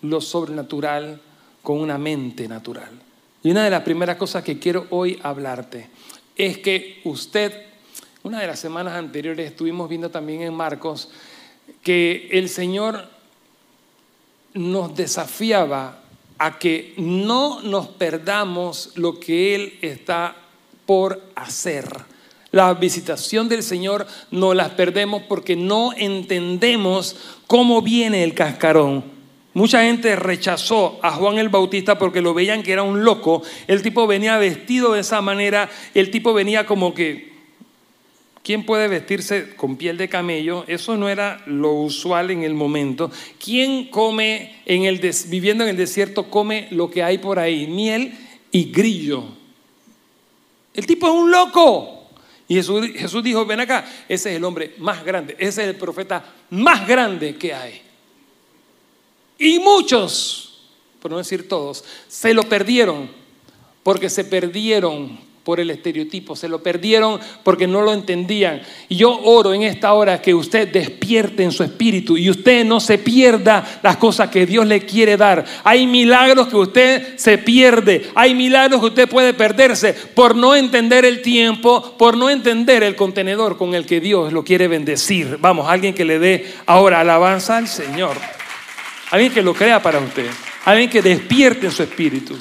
lo 0.00 0.22
sobrenatural 0.22 1.20
con 1.62 1.78
una 1.78 1.98
mente 1.98 2.48
natural. 2.48 2.90
Y 3.42 3.50
una 3.50 3.64
de 3.64 3.70
las 3.70 3.82
primeras 3.82 4.16
cosas 4.16 4.42
que 4.42 4.58
quiero 4.58 4.86
hoy 4.88 5.20
hablarte 5.22 5.90
es 6.36 6.56
que 6.58 7.02
usted, 7.04 7.52
una 8.22 8.40
de 8.40 8.46
las 8.46 8.58
semanas 8.58 8.94
anteriores 8.94 9.46
estuvimos 9.50 9.90
viendo 9.90 10.10
también 10.10 10.40
en 10.40 10.54
Marcos 10.54 11.10
que 11.82 12.30
el 12.32 12.48
Señor 12.48 13.10
nos 14.54 14.96
desafiaba 14.96 16.00
a 16.38 16.58
que 16.58 16.94
no 16.96 17.60
nos 17.60 17.88
perdamos 17.88 18.92
lo 18.94 19.20
que 19.20 19.54
Él 19.54 19.78
está 19.82 20.34
por 20.86 21.22
hacer. 21.34 22.13
La 22.54 22.72
visitación 22.72 23.48
del 23.48 23.64
Señor 23.64 24.06
no 24.30 24.54
las 24.54 24.70
perdemos 24.70 25.24
porque 25.28 25.56
no 25.56 25.92
entendemos 25.92 27.16
cómo 27.48 27.82
viene 27.82 28.22
el 28.22 28.32
cascarón. 28.32 29.02
Mucha 29.54 29.82
gente 29.82 30.14
rechazó 30.14 31.00
a 31.02 31.10
Juan 31.10 31.38
el 31.38 31.48
Bautista 31.48 31.98
porque 31.98 32.20
lo 32.20 32.32
veían 32.32 32.62
que 32.62 32.70
era 32.70 32.84
un 32.84 33.02
loco. 33.02 33.42
El 33.66 33.82
tipo 33.82 34.06
venía 34.06 34.38
vestido 34.38 34.92
de 34.92 35.00
esa 35.00 35.20
manera, 35.20 35.68
el 35.94 36.12
tipo 36.12 36.32
venía 36.32 36.64
como 36.64 36.94
que 36.94 37.34
¿Quién 38.44 38.64
puede 38.64 38.86
vestirse 38.86 39.56
con 39.56 39.74
piel 39.74 39.96
de 39.96 40.08
camello? 40.08 40.64
Eso 40.68 40.96
no 40.96 41.08
era 41.08 41.42
lo 41.46 41.72
usual 41.72 42.30
en 42.30 42.44
el 42.44 42.54
momento. 42.54 43.10
¿Quién 43.44 43.86
come 43.86 44.60
en 44.64 44.84
el 44.84 45.00
viviendo 45.26 45.64
en 45.64 45.70
el 45.70 45.76
desierto 45.76 46.30
come 46.30 46.68
lo 46.70 46.88
que 46.88 47.02
hay 47.02 47.18
por 47.18 47.40
ahí? 47.40 47.66
Miel 47.66 48.16
y 48.52 48.70
grillo. 48.70 49.24
El 50.72 50.86
tipo 50.86 51.08
es 51.08 51.12
un 51.14 51.32
loco. 51.32 52.03
Y 52.46 52.56
Jesús, 52.56 52.86
Jesús 52.94 53.22
dijo, 53.22 53.44
ven 53.46 53.60
acá, 53.60 53.84
ese 54.08 54.30
es 54.30 54.36
el 54.36 54.44
hombre 54.44 54.74
más 54.78 55.04
grande, 55.04 55.34
ese 55.38 55.62
es 55.62 55.68
el 55.68 55.76
profeta 55.76 56.24
más 56.50 56.86
grande 56.86 57.36
que 57.36 57.54
hay. 57.54 57.82
Y 59.38 59.58
muchos, 59.58 60.62
por 61.00 61.10
no 61.10 61.18
decir 61.18 61.48
todos, 61.48 61.84
se 62.08 62.34
lo 62.34 62.42
perdieron 62.42 63.10
porque 63.82 64.08
se 64.10 64.24
perdieron 64.24 65.18
por 65.44 65.60
el 65.60 65.70
estereotipo, 65.70 66.34
se 66.34 66.48
lo 66.48 66.62
perdieron 66.62 67.20
porque 67.42 67.66
no 67.66 67.82
lo 67.82 67.92
entendían. 67.92 68.62
Y 68.88 68.96
yo 68.96 69.12
oro 69.12 69.52
en 69.52 69.62
esta 69.62 69.92
hora 69.92 70.20
que 70.22 70.34
usted 70.34 70.72
despierte 70.72 71.44
en 71.44 71.52
su 71.52 71.62
espíritu 71.62 72.16
y 72.16 72.30
usted 72.30 72.64
no 72.64 72.80
se 72.80 72.96
pierda 72.96 73.80
las 73.82 73.98
cosas 73.98 74.30
que 74.30 74.46
Dios 74.46 74.66
le 74.66 74.80
quiere 74.86 75.18
dar. 75.18 75.44
Hay 75.62 75.86
milagros 75.86 76.48
que 76.48 76.56
usted 76.56 77.18
se 77.18 77.36
pierde, 77.36 78.10
hay 78.14 78.34
milagros 78.34 78.80
que 78.80 78.86
usted 78.86 79.08
puede 79.08 79.34
perderse 79.34 79.92
por 79.92 80.34
no 80.34 80.56
entender 80.56 81.04
el 81.04 81.20
tiempo, 81.20 81.94
por 81.98 82.16
no 82.16 82.30
entender 82.30 82.82
el 82.82 82.96
contenedor 82.96 83.58
con 83.58 83.74
el 83.74 83.84
que 83.84 84.00
Dios 84.00 84.32
lo 84.32 84.44
quiere 84.44 84.66
bendecir. 84.66 85.36
Vamos, 85.40 85.68
alguien 85.68 85.94
que 85.94 86.06
le 86.06 86.18
dé 86.18 86.54
ahora 86.64 87.00
alabanza 87.00 87.58
al 87.58 87.68
Señor. 87.68 88.16
Alguien 89.10 89.32
que 89.32 89.42
lo 89.42 89.52
crea 89.52 89.82
para 89.82 89.98
usted. 89.98 90.26
Alguien 90.64 90.88
que 90.88 91.02
despierte 91.02 91.66
en 91.66 91.72
su 91.72 91.82
espíritu. 91.82 92.36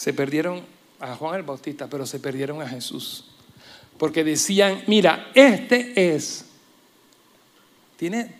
Se 0.00 0.14
perdieron 0.14 0.64
a 0.98 1.14
Juan 1.14 1.34
el 1.34 1.42
Bautista, 1.42 1.86
pero 1.86 2.06
se 2.06 2.20
perdieron 2.20 2.62
a 2.62 2.66
Jesús. 2.66 3.26
Porque 3.98 4.24
decían, 4.24 4.82
mira, 4.86 5.30
este 5.34 6.14
es, 6.14 6.46
tiene 7.98 8.34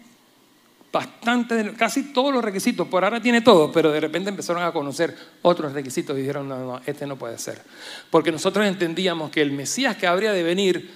bastante, 0.91 1.75
casi 1.75 2.15
todos 2.15 2.33
los 2.33 2.43
requisitos, 2.43 2.89
por 2.89 3.05
ahora 3.05 3.21
tiene 3.21 3.43
todo, 3.43 3.71
pero 3.71 3.93
de 3.93 4.01
repente 4.01 4.31
empezaron 4.31 4.63
a 4.63 4.73
conocer 4.73 5.15
otros 5.43 5.75
requisitos 5.75 6.17
y 6.17 6.21
dijeron, 6.21 6.49
no, 6.49 6.59
no, 6.59 6.81
este 6.87 7.07
no 7.07 7.17
puede 7.17 7.37
ser. 7.37 7.61
Porque 8.09 8.33
nosotros 8.33 8.65
entendíamos 8.65 9.31
que 9.31 9.43
el 9.43 9.53
Mesías 9.53 9.97
que 9.97 10.07
habría 10.07 10.33
de 10.33 10.43
venir 10.43 10.91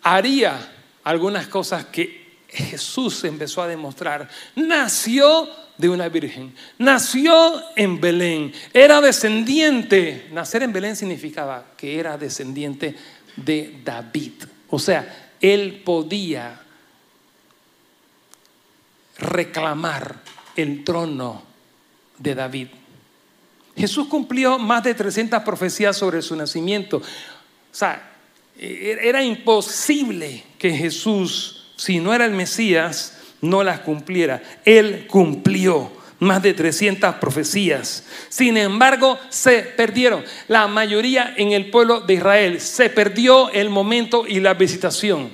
haría 0.00 0.72
algunas 1.04 1.48
cosas 1.48 1.84
que 1.84 2.38
Jesús 2.48 3.24
empezó 3.24 3.60
a 3.60 3.68
demostrar. 3.68 4.26
Nació 4.56 5.67
de 5.78 5.88
una 5.88 6.08
virgen. 6.08 6.52
Nació 6.76 7.62
en 7.76 8.00
Belén. 8.00 8.52
Era 8.74 9.00
descendiente. 9.00 10.28
Nacer 10.32 10.64
en 10.64 10.72
Belén 10.72 10.96
significaba 10.96 11.72
que 11.76 11.98
era 11.98 12.18
descendiente 12.18 12.96
de 13.36 13.80
David. 13.84 14.32
O 14.68 14.78
sea, 14.78 15.32
él 15.40 15.82
podía 15.84 16.60
reclamar 19.18 20.20
el 20.56 20.84
trono 20.84 21.42
de 22.18 22.34
David. 22.34 22.68
Jesús 23.76 24.08
cumplió 24.08 24.58
más 24.58 24.82
de 24.82 24.94
300 24.94 25.42
profecías 25.44 25.96
sobre 25.96 26.20
su 26.20 26.34
nacimiento. 26.34 26.96
O 26.96 27.02
sea, 27.70 28.10
era 28.58 29.22
imposible 29.22 30.42
que 30.58 30.72
Jesús, 30.72 31.66
si 31.76 32.00
no 32.00 32.12
era 32.12 32.24
el 32.24 32.32
Mesías, 32.32 33.17
no 33.40 33.62
las 33.62 33.80
cumpliera. 33.80 34.42
Él 34.64 35.06
cumplió 35.08 35.92
más 36.20 36.42
de 36.42 36.54
300 36.54 37.16
profecías. 37.16 38.04
Sin 38.28 38.56
embargo, 38.56 39.18
se 39.28 39.62
perdieron. 39.62 40.24
La 40.48 40.66
mayoría 40.66 41.34
en 41.36 41.52
el 41.52 41.70
pueblo 41.70 42.00
de 42.00 42.14
Israel 42.14 42.60
se 42.60 42.90
perdió 42.90 43.50
el 43.50 43.70
momento 43.70 44.24
y 44.26 44.40
la 44.40 44.54
visitación 44.54 45.30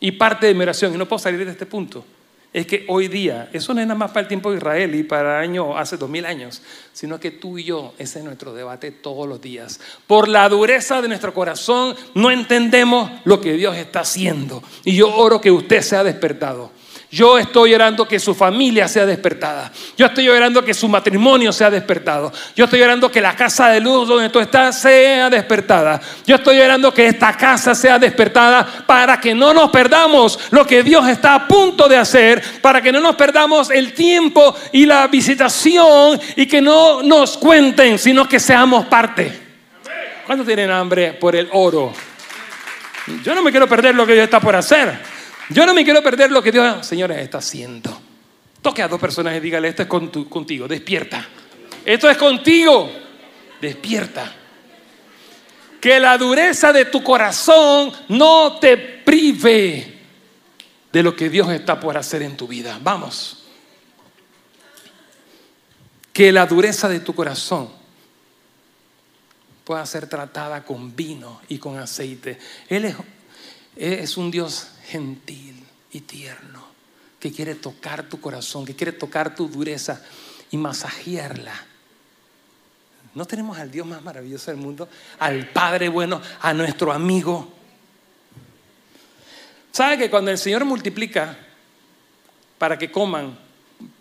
y 0.00 0.12
parte 0.12 0.46
de 0.46 0.54
mi 0.54 0.62
oración. 0.62 0.94
Y 0.94 0.98
no 0.98 1.08
puedo 1.08 1.18
salir 1.18 1.44
de 1.44 1.52
este 1.52 1.66
punto. 1.66 2.04
Es 2.50 2.66
que 2.66 2.86
hoy 2.88 3.08
día, 3.08 3.50
eso 3.52 3.74
no 3.74 3.80
es 3.80 3.86
nada 3.86 3.98
más 3.98 4.10
para 4.10 4.22
el 4.22 4.28
tiempo 4.28 4.50
de 4.50 4.56
Israel 4.56 4.94
y 4.94 5.02
para 5.02 5.38
año, 5.38 5.76
hace 5.76 5.98
dos 5.98 6.08
mil 6.08 6.24
años, 6.24 6.62
sino 6.94 7.20
que 7.20 7.30
tú 7.30 7.58
y 7.58 7.64
yo, 7.64 7.92
ese 7.98 8.20
es 8.20 8.24
nuestro 8.24 8.54
debate 8.54 8.90
todos 8.90 9.28
los 9.28 9.40
días. 9.42 9.78
Por 10.06 10.28
la 10.28 10.48
dureza 10.48 11.02
de 11.02 11.08
nuestro 11.08 11.34
corazón, 11.34 11.94
no 12.14 12.30
entendemos 12.30 13.10
lo 13.24 13.38
que 13.40 13.52
Dios 13.52 13.76
está 13.76 14.00
haciendo. 14.00 14.62
Y 14.84 14.96
yo 14.96 15.14
oro 15.14 15.42
que 15.42 15.50
usted 15.50 15.82
sea 15.82 16.02
despertado. 16.02 16.70
Yo 17.10 17.38
estoy 17.38 17.74
orando 17.74 18.06
que 18.06 18.20
su 18.20 18.34
familia 18.34 18.86
sea 18.86 19.06
despertada. 19.06 19.72
Yo 19.96 20.06
estoy 20.06 20.28
orando 20.28 20.62
que 20.62 20.74
su 20.74 20.88
matrimonio 20.88 21.52
sea 21.54 21.70
despertado. 21.70 22.30
Yo 22.54 22.66
estoy 22.66 22.82
orando 22.82 23.10
que 23.10 23.22
la 23.22 23.34
casa 23.34 23.70
de 23.70 23.80
luz 23.80 24.08
donde 24.08 24.28
tú 24.28 24.38
estás 24.40 24.78
sea 24.78 25.30
despertada. 25.30 25.98
Yo 26.26 26.36
estoy 26.36 26.60
orando 26.60 26.92
que 26.92 27.06
esta 27.06 27.34
casa 27.34 27.74
sea 27.74 27.98
despertada 27.98 28.84
para 28.86 29.18
que 29.18 29.34
no 29.34 29.54
nos 29.54 29.70
perdamos 29.70 30.38
lo 30.50 30.66
que 30.66 30.82
Dios 30.82 31.08
está 31.08 31.34
a 31.34 31.48
punto 31.48 31.88
de 31.88 31.96
hacer, 31.96 32.42
para 32.60 32.82
que 32.82 32.92
no 32.92 33.00
nos 33.00 33.16
perdamos 33.16 33.70
el 33.70 33.94
tiempo 33.94 34.54
y 34.72 34.84
la 34.84 35.06
visitación 35.06 36.20
y 36.36 36.44
que 36.44 36.60
no 36.60 37.02
nos 37.02 37.38
cuenten, 37.38 37.98
sino 37.98 38.28
que 38.28 38.38
seamos 38.38 38.84
parte. 38.84 39.32
¿Cuántos 40.26 40.46
tienen 40.46 40.70
hambre 40.70 41.14
por 41.14 41.34
el 41.34 41.48
oro? 41.52 41.90
Yo 43.24 43.34
no 43.34 43.40
me 43.40 43.50
quiero 43.50 43.66
perder 43.66 43.94
lo 43.94 44.06
que 44.06 44.12
Dios 44.12 44.24
está 44.24 44.40
por 44.40 44.54
hacer. 44.54 45.17
Yo 45.50 45.64
no 45.64 45.72
me 45.72 45.84
quiero 45.84 46.02
perder 46.02 46.30
lo 46.30 46.42
que 46.42 46.52
Dios, 46.52 46.86
señores, 46.86 47.18
está 47.18 47.38
haciendo. 47.38 47.98
Toque 48.60 48.82
a 48.82 48.88
dos 48.88 49.00
personas 49.00 49.36
y 49.36 49.40
dígale, 49.40 49.68
esto 49.68 49.82
es 49.82 49.88
contigo, 49.88 50.68
despierta. 50.68 51.26
Esto 51.84 52.10
es 52.10 52.16
contigo, 52.16 52.90
despierta. 53.60 54.34
que 55.80 56.00
la 56.00 56.18
dureza 56.18 56.72
de 56.72 56.86
tu 56.86 57.02
corazón 57.02 57.92
no 58.08 58.58
te 58.58 58.76
prive 58.76 59.98
de 60.92 61.02
lo 61.02 61.14
que 61.14 61.30
Dios 61.30 61.50
está 61.50 61.78
por 61.78 61.96
hacer 61.96 62.22
en 62.22 62.36
tu 62.36 62.48
vida. 62.48 62.78
Vamos. 62.82 63.44
Que 66.12 66.32
la 66.32 66.46
dureza 66.46 66.88
de 66.88 67.00
tu 67.00 67.14
corazón 67.14 67.70
pueda 69.64 69.86
ser 69.86 70.08
tratada 70.08 70.64
con 70.64 70.96
vino 70.96 71.40
y 71.48 71.58
con 71.58 71.78
aceite. 71.78 72.38
Él 72.68 72.86
es, 72.86 72.96
es 73.76 74.16
un 74.16 74.30
Dios 74.30 74.68
gentil 74.90 75.54
y 75.92 76.00
tierno 76.00 76.66
que 77.20 77.32
quiere 77.32 77.54
tocar 77.54 78.08
tu 78.08 78.20
corazón, 78.20 78.64
que 78.64 78.76
quiere 78.76 78.92
tocar 78.92 79.34
tu 79.34 79.48
dureza 79.48 80.02
y 80.50 80.56
masajearla. 80.56 81.54
No 83.14 83.24
tenemos 83.24 83.58
al 83.58 83.70
Dios 83.70 83.86
más 83.86 84.02
maravilloso 84.02 84.50
del 84.50 84.60
mundo, 84.60 84.88
al 85.18 85.48
Padre 85.48 85.88
bueno, 85.88 86.20
a 86.40 86.52
nuestro 86.54 86.92
amigo. 86.92 87.52
¿Sabe 89.72 89.98
que 89.98 90.10
cuando 90.10 90.30
el 90.30 90.38
Señor 90.38 90.64
multiplica 90.64 91.36
para 92.56 92.78
que 92.78 92.90
coman 92.90 93.36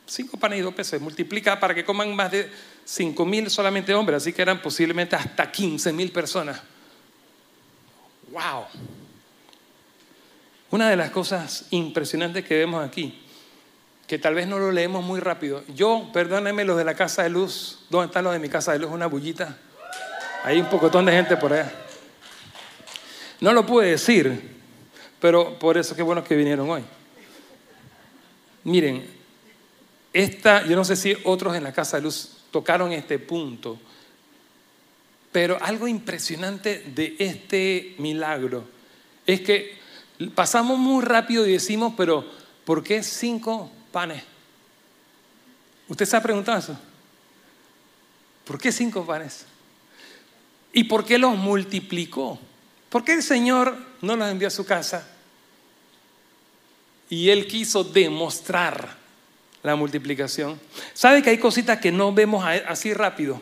cinco 0.05 0.37
panes 0.37 0.59
y 0.59 0.61
dos 0.61 0.73
peces, 0.73 1.01
multiplica 1.01 1.59
para 1.59 1.73
que 1.73 1.83
coman 1.83 2.15
más 2.15 2.31
de 2.31 2.51
cinco 2.85 3.25
mil 3.25 3.49
solamente 3.49 3.93
hombres, 3.93 4.17
así 4.17 4.33
que 4.33 4.41
eran 4.41 4.61
posiblemente 4.61 5.15
hasta 5.15 5.51
quince 5.51 5.91
mil 5.91 6.11
personas? 6.11 6.61
¡Wow! 8.31 8.65
Una 10.69 10.89
de 10.89 10.95
las 10.97 11.11
cosas 11.11 11.65
impresionantes 11.71 12.43
que 12.43 12.57
vemos 12.57 12.83
aquí, 12.85 13.23
que 14.05 14.19
tal 14.19 14.35
vez 14.35 14.47
no 14.47 14.59
lo 14.59 14.71
leemos 14.71 15.03
muy 15.03 15.19
rápido. 15.19 15.63
Yo, 15.73 16.09
perdónenme 16.11 16.65
los 16.65 16.77
de 16.77 16.83
la 16.83 16.95
casa 16.95 17.23
de 17.23 17.29
luz, 17.29 17.85
¿dónde 17.89 18.07
están 18.07 18.23
los 18.23 18.33
de 18.33 18.39
mi 18.39 18.49
casa 18.49 18.73
de 18.73 18.79
luz? 18.79 18.91
Una 18.91 19.07
bullita. 19.07 19.57
Hay 20.43 20.59
un 20.59 20.67
pocotón 20.67 21.05
de 21.05 21.13
gente 21.13 21.37
por 21.37 21.53
allá. 21.53 21.71
No 23.39 23.53
lo 23.53 23.65
pude 23.65 23.91
decir, 23.91 24.57
pero 25.19 25.57
por 25.59 25.77
eso 25.77 25.95
qué 25.95 26.01
bueno 26.01 26.23
que 26.23 26.35
vinieron 26.35 26.69
hoy. 26.69 26.83
Miren, 28.63 29.05
esta, 30.11 30.65
yo 30.65 30.75
no 30.75 30.83
sé 30.83 30.95
si 30.95 31.15
otros 31.23 31.55
en 31.55 31.63
la 31.63 31.71
casa 31.71 31.97
de 31.97 32.03
luz 32.03 32.37
tocaron 32.51 32.91
este 32.91 33.19
punto, 33.19 33.79
pero 35.31 35.57
algo 35.61 35.87
impresionante 35.87 36.79
de 36.79 37.15
este 37.19 37.95
milagro 37.99 38.65
es 39.25 39.41
que 39.41 39.77
Pasamos 40.33 40.79
muy 40.79 41.03
rápido 41.03 41.45
y 41.45 41.51
decimos, 41.53 41.93
pero 41.95 42.25
¿por 42.65 42.83
qué 42.83 43.03
cinco 43.03 43.71
panes? 43.91 44.23
¿Usted 45.87 46.05
se 46.05 46.17
ha 46.17 46.23
preguntado 46.23 46.57
eso? 46.57 46.77
¿Por 48.43 48.59
qué 48.59 48.71
cinco 48.71 49.05
panes? 49.05 49.45
¿Y 50.73 50.85
por 50.85 51.05
qué 51.05 51.17
los 51.17 51.35
multiplicó? 51.37 52.39
¿Por 52.89 53.03
qué 53.03 53.13
el 53.13 53.23
Señor 53.23 53.77
no 54.01 54.15
los 54.15 54.29
envió 54.29 54.47
a 54.47 54.51
su 54.51 54.65
casa? 54.65 55.07
Y 57.09 57.29
Él 57.29 57.47
quiso 57.47 57.83
demostrar 57.83 58.97
la 59.63 59.75
multiplicación. 59.75 60.59
¿Sabe 60.93 61.21
que 61.21 61.29
hay 61.29 61.37
cositas 61.37 61.79
que 61.79 61.91
no 61.91 62.13
vemos 62.13 62.43
así 62.67 62.93
rápido? 62.93 63.41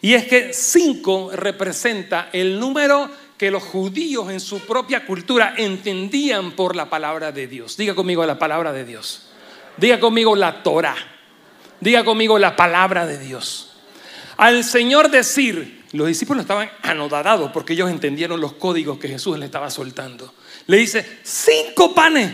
Y 0.00 0.14
es 0.14 0.26
que 0.26 0.52
cinco 0.52 1.30
representa 1.32 2.30
el 2.32 2.60
número 2.60 3.10
que 3.36 3.50
los 3.50 3.62
judíos 3.62 4.30
en 4.30 4.40
su 4.40 4.60
propia 4.60 5.04
cultura 5.04 5.54
entendían 5.56 6.52
por 6.52 6.74
la 6.74 6.88
palabra 6.88 7.32
de 7.32 7.46
Dios. 7.46 7.76
Diga 7.76 7.94
conmigo 7.94 8.24
la 8.24 8.38
palabra 8.38 8.72
de 8.72 8.84
Dios. 8.84 9.28
Diga 9.76 10.00
conmigo 10.00 10.34
la 10.34 10.62
Torah. 10.62 10.96
Diga 11.80 12.04
conmigo 12.04 12.38
la 12.38 12.56
palabra 12.56 13.06
de 13.06 13.18
Dios. 13.18 13.72
Al 14.38 14.64
Señor 14.64 15.10
decir, 15.10 15.84
los 15.92 16.08
discípulos 16.08 16.42
estaban 16.42 16.70
anodados 16.82 17.50
porque 17.52 17.74
ellos 17.74 17.90
entendieron 17.90 18.40
los 18.40 18.54
códigos 18.54 18.98
que 18.98 19.08
Jesús 19.08 19.38
le 19.38 19.46
estaba 19.46 19.70
soltando. 19.70 20.32
Le 20.66 20.78
dice, 20.78 21.20
cinco 21.22 21.94
panes. 21.94 22.32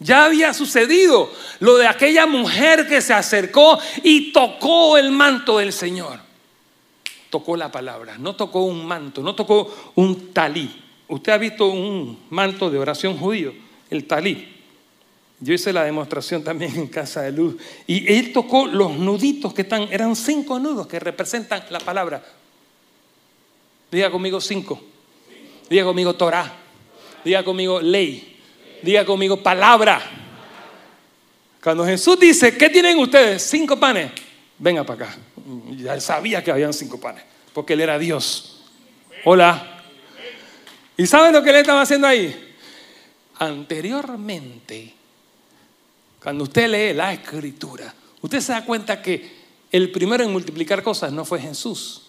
Ya 0.00 0.26
había 0.26 0.52
sucedido 0.52 1.32
lo 1.60 1.78
de 1.78 1.86
aquella 1.86 2.26
mujer 2.26 2.86
que 2.86 3.00
se 3.00 3.14
acercó 3.14 3.78
y 4.02 4.32
tocó 4.32 4.98
el 4.98 5.10
manto 5.10 5.58
del 5.58 5.72
Señor 5.72 6.23
tocó 7.34 7.56
la 7.56 7.72
palabra, 7.72 8.16
no 8.16 8.36
tocó 8.36 8.60
un 8.60 8.86
manto, 8.86 9.20
no 9.20 9.34
tocó 9.34 9.74
un 9.96 10.32
talí. 10.32 10.70
Usted 11.08 11.32
ha 11.32 11.36
visto 11.36 11.66
un 11.66 12.16
manto 12.30 12.70
de 12.70 12.78
oración 12.78 13.18
judío, 13.18 13.52
el 13.90 14.06
talí. 14.06 14.54
Yo 15.40 15.52
hice 15.52 15.72
la 15.72 15.82
demostración 15.82 16.44
también 16.44 16.76
en 16.76 16.86
Casa 16.86 17.22
de 17.22 17.32
Luz. 17.32 17.56
Y 17.88 18.12
él 18.12 18.32
tocó 18.32 18.68
los 18.68 18.96
nuditos 18.96 19.52
que 19.52 19.62
están, 19.62 19.88
eran 19.90 20.14
cinco 20.14 20.60
nudos 20.60 20.86
que 20.86 21.00
representan 21.00 21.64
la 21.70 21.80
palabra. 21.80 22.24
Diga 23.90 24.12
conmigo 24.12 24.40
cinco. 24.40 24.80
Diga 25.68 25.82
conmigo 25.82 26.14
Torah. 26.14 26.54
Diga 27.24 27.42
conmigo 27.42 27.80
ley. 27.80 28.38
Diga 28.80 29.04
conmigo 29.04 29.42
palabra. 29.42 30.00
Cuando 31.60 31.84
Jesús 31.84 32.16
dice, 32.20 32.56
¿qué 32.56 32.70
tienen 32.70 32.96
ustedes? 32.96 33.42
Cinco 33.42 33.76
panes. 33.76 34.12
Venga 34.56 34.84
para 34.84 35.06
acá. 35.06 35.18
Ya 35.76 36.00
sabía 36.00 36.42
que 36.42 36.50
habían 36.50 36.72
cinco 36.72 36.98
panes, 36.98 37.22
porque 37.52 37.74
él 37.74 37.80
era 37.80 37.98
Dios. 37.98 38.62
Hola. 39.24 39.82
¿Y 40.96 41.06
saben 41.06 41.32
lo 41.32 41.42
que 41.42 41.50
él 41.50 41.56
estaba 41.56 41.82
haciendo 41.82 42.06
ahí? 42.06 42.54
Anteriormente, 43.38 44.94
cuando 46.22 46.44
usted 46.44 46.68
lee 46.68 46.96
la 46.96 47.12
escritura, 47.12 47.92
usted 48.20 48.40
se 48.40 48.52
da 48.52 48.64
cuenta 48.64 49.02
que 49.02 49.44
el 49.72 49.90
primero 49.90 50.24
en 50.24 50.32
multiplicar 50.32 50.82
cosas 50.82 51.12
no 51.12 51.24
fue 51.24 51.40
Jesús. 51.40 52.02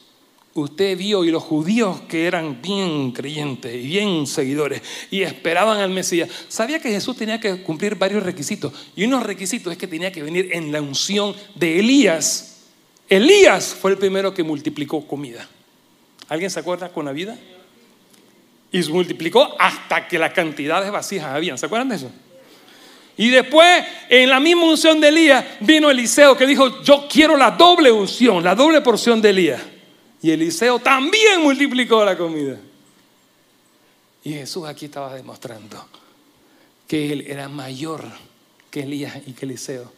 Usted 0.53 0.97
vio 0.97 1.25
y 1.25 1.31
los 1.31 1.43
judíos 1.43 2.01
que 2.07 2.27
eran 2.27 2.61
bien 2.61 3.11
creyentes 3.11 3.75
y 3.75 3.87
bien 3.87 4.25
seguidores 4.25 4.81
y 5.11 5.23
esperaban 5.23 5.79
al 5.79 5.89
Mesías, 5.89 6.29
sabía 6.47 6.79
que 6.79 6.91
Jesús 6.91 7.17
tenía 7.17 7.41
que 7.41 7.61
cumplir 7.61 7.95
varios 7.95 8.23
requisitos. 8.23 8.71
Y 8.95 9.03
unos 9.03 9.23
requisitos 9.23 9.73
es 9.73 9.77
que 9.77 9.87
tenía 9.87 10.13
que 10.13 10.23
venir 10.23 10.49
en 10.53 10.71
la 10.71 10.81
unción 10.81 11.35
de 11.55 11.79
Elías 11.79 12.54
Elías 13.09 13.75
fue 13.79 13.91
el 13.91 13.97
primero 13.97 14.33
que 14.33 14.43
multiplicó 14.43 15.05
comida. 15.05 15.47
¿Alguien 16.27 16.49
se 16.49 16.59
acuerda 16.59 16.89
con 16.89 17.05
la 17.05 17.11
vida? 17.11 17.37
Y 18.71 18.81
multiplicó 18.89 19.55
hasta 19.59 20.07
que 20.07 20.17
la 20.17 20.33
cantidad 20.33 20.83
de 20.83 20.89
vasijas 20.89 21.27
habían. 21.27 21.57
¿Se 21.57 21.67
acuerdan 21.67 21.89
de 21.89 21.95
eso? 21.95 22.11
Y 23.17 23.29
después, 23.29 23.85
en 24.09 24.29
la 24.29 24.39
misma 24.39 24.65
unción 24.65 24.99
de 24.99 25.07
Elías, 25.07 25.45
vino 25.61 25.89
Eliseo 25.89 26.35
que 26.35 26.45
dijo, 26.45 26.81
yo 26.83 27.07
quiero 27.09 27.37
la 27.37 27.51
doble 27.51 27.91
unción, 27.91 28.43
la 28.43 28.55
doble 28.55 28.81
porción 28.81 29.21
de 29.21 29.29
Elías. 29.29 29.61
Y 30.21 30.31
Eliseo 30.31 30.79
también 30.79 31.41
multiplicó 31.41 32.03
la 32.03 32.17
comida. 32.17 32.57
Y 34.23 34.33
Jesús 34.33 34.65
aquí 34.65 34.85
estaba 34.85 35.13
demostrando 35.13 35.87
que 36.87 37.13
él 37.13 37.25
era 37.27 37.47
mayor 37.47 38.03
que 38.69 38.81
Elías 38.81 39.15
y 39.25 39.33
que 39.33 39.45
Eliseo. 39.45 39.93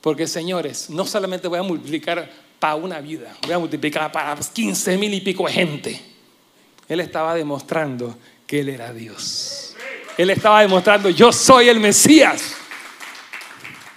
Porque 0.00 0.26
señores, 0.26 0.90
no 0.90 1.04
solamente 1.06 1.48
voy 1.48 1.58
a 1.58 1.62
multiplicar 1.62 2.30
para 2.60 2.74
una 2.74 3.00
vida, 3.00 3.34
voy 3.42 3.52
a 3.52 3.58
multiplicar 3.58 4.12
para 4.12 4.36
15 4.36 4.98
mil 4.98 5.12
y 5.14 5.22
pico 5.22 5.46
gente. 5.46 6.00
Él 6.86 7.00
estaba 7.00 7.34
demostrando 7.34 8.16
que 8.46 8.60
Él 8.60 8.68
era 8.68 8.92
Dios. 8.92 9.74
Él 10.18 10.28
estaba 10.28 10.60
demostrando, 10.60 11.08
yo 11.08 11.32
soy 11.32 11.70
el 11.70 11.80
Mesías. 11.80 12.54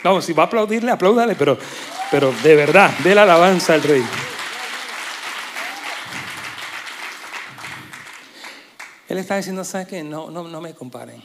Vamos, 0.02 0.24
si 0.24 0.32
va 0.32 0.44
a 0.44 0.46
aplaudirle, 0.46 0.92
apláudale, 0.92 1.36
pero, 1.36 1.58
pero 2.10 2.34
de 2.42 2.56
verdad, 2.56 2.90
dé 3.04 3.14
la 3.14 3.24
alabanza 3.24 3.74
al 3.74 3.84
Rey. 3.84 4.04
Él 9.10 9.18
está 9.18 9.36
diciendo, 9.36 9.66
¿sabes 9.66 9.88
qué? 9.88 10.04
No, 10.04 10.32
no, 10.32 10.48
no 10.48 10.62
me 10.62 10.74
comparen. 10.74 11.22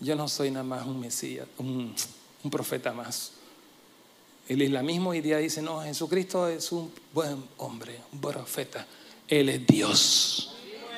Yo 0.00 0.14
no 0.16 0.28
soy 0.28 0.50
nada 0.50 0.64
más 0.64 0.84
un 0.84 1.00
Mesías, 1.00 1.46
un 1.58 1.94
profeta 2.50 2.92
más. 2.92 3.32
El 4.46 4.60
islamismo 4.60 5.10
hoy 5.10 5.22
día 5.22 5.38
dice, 5.38 5.62
no, 5.62 5.80
Jesucristo 5.80 6.48
es 6.48 6.70
un 6.70 6.92
buen 7.14 7.42
hombre, 7.56 7.98
un 8.12 8.20
profeta. 8.20 8.86
Él 9.26 9.48
es 9.48 9.66
Dios. 9.66 10.54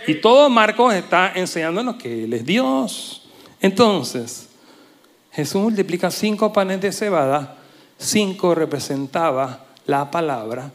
Y 0.08 0.20
todo 0.20 0.50
Marcos 0.50 0.94
está 0.94 1.32
enseñándonos 1.32 1.94
que 1.94 2.24
Él 2.24 2.32
es 2.32 2.44
Dios. 2.44 3.22
Entonces, 3.60 4.48
Jesús 5.30 5.62
multiplica 5.62 6.10
cinco 6.10 6.52
panes 6.52 6.80
de 6.80 6.90
cebada, 6.90 7.58
cinco 7.98 8.52
representaba 8.54 9.66
la 9.86 10.10
palabra. 10.10 10.72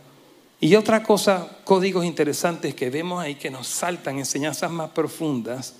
Y 0.62 0.75
otra 0.75 1.03
cosa, 1.03 1.49
códigos 1.65 2.05
interesantes 2.05 2.73
que 2.73 2.89
vemos 2.89 3.21
ahí 3.21 3.36
que 3.36 3.49
nos 3.49 3.67
saltan, 3.67 4.17
enseñanzas 4.17 4.71
más 4.71 4.91
profundas, 4.91 5.73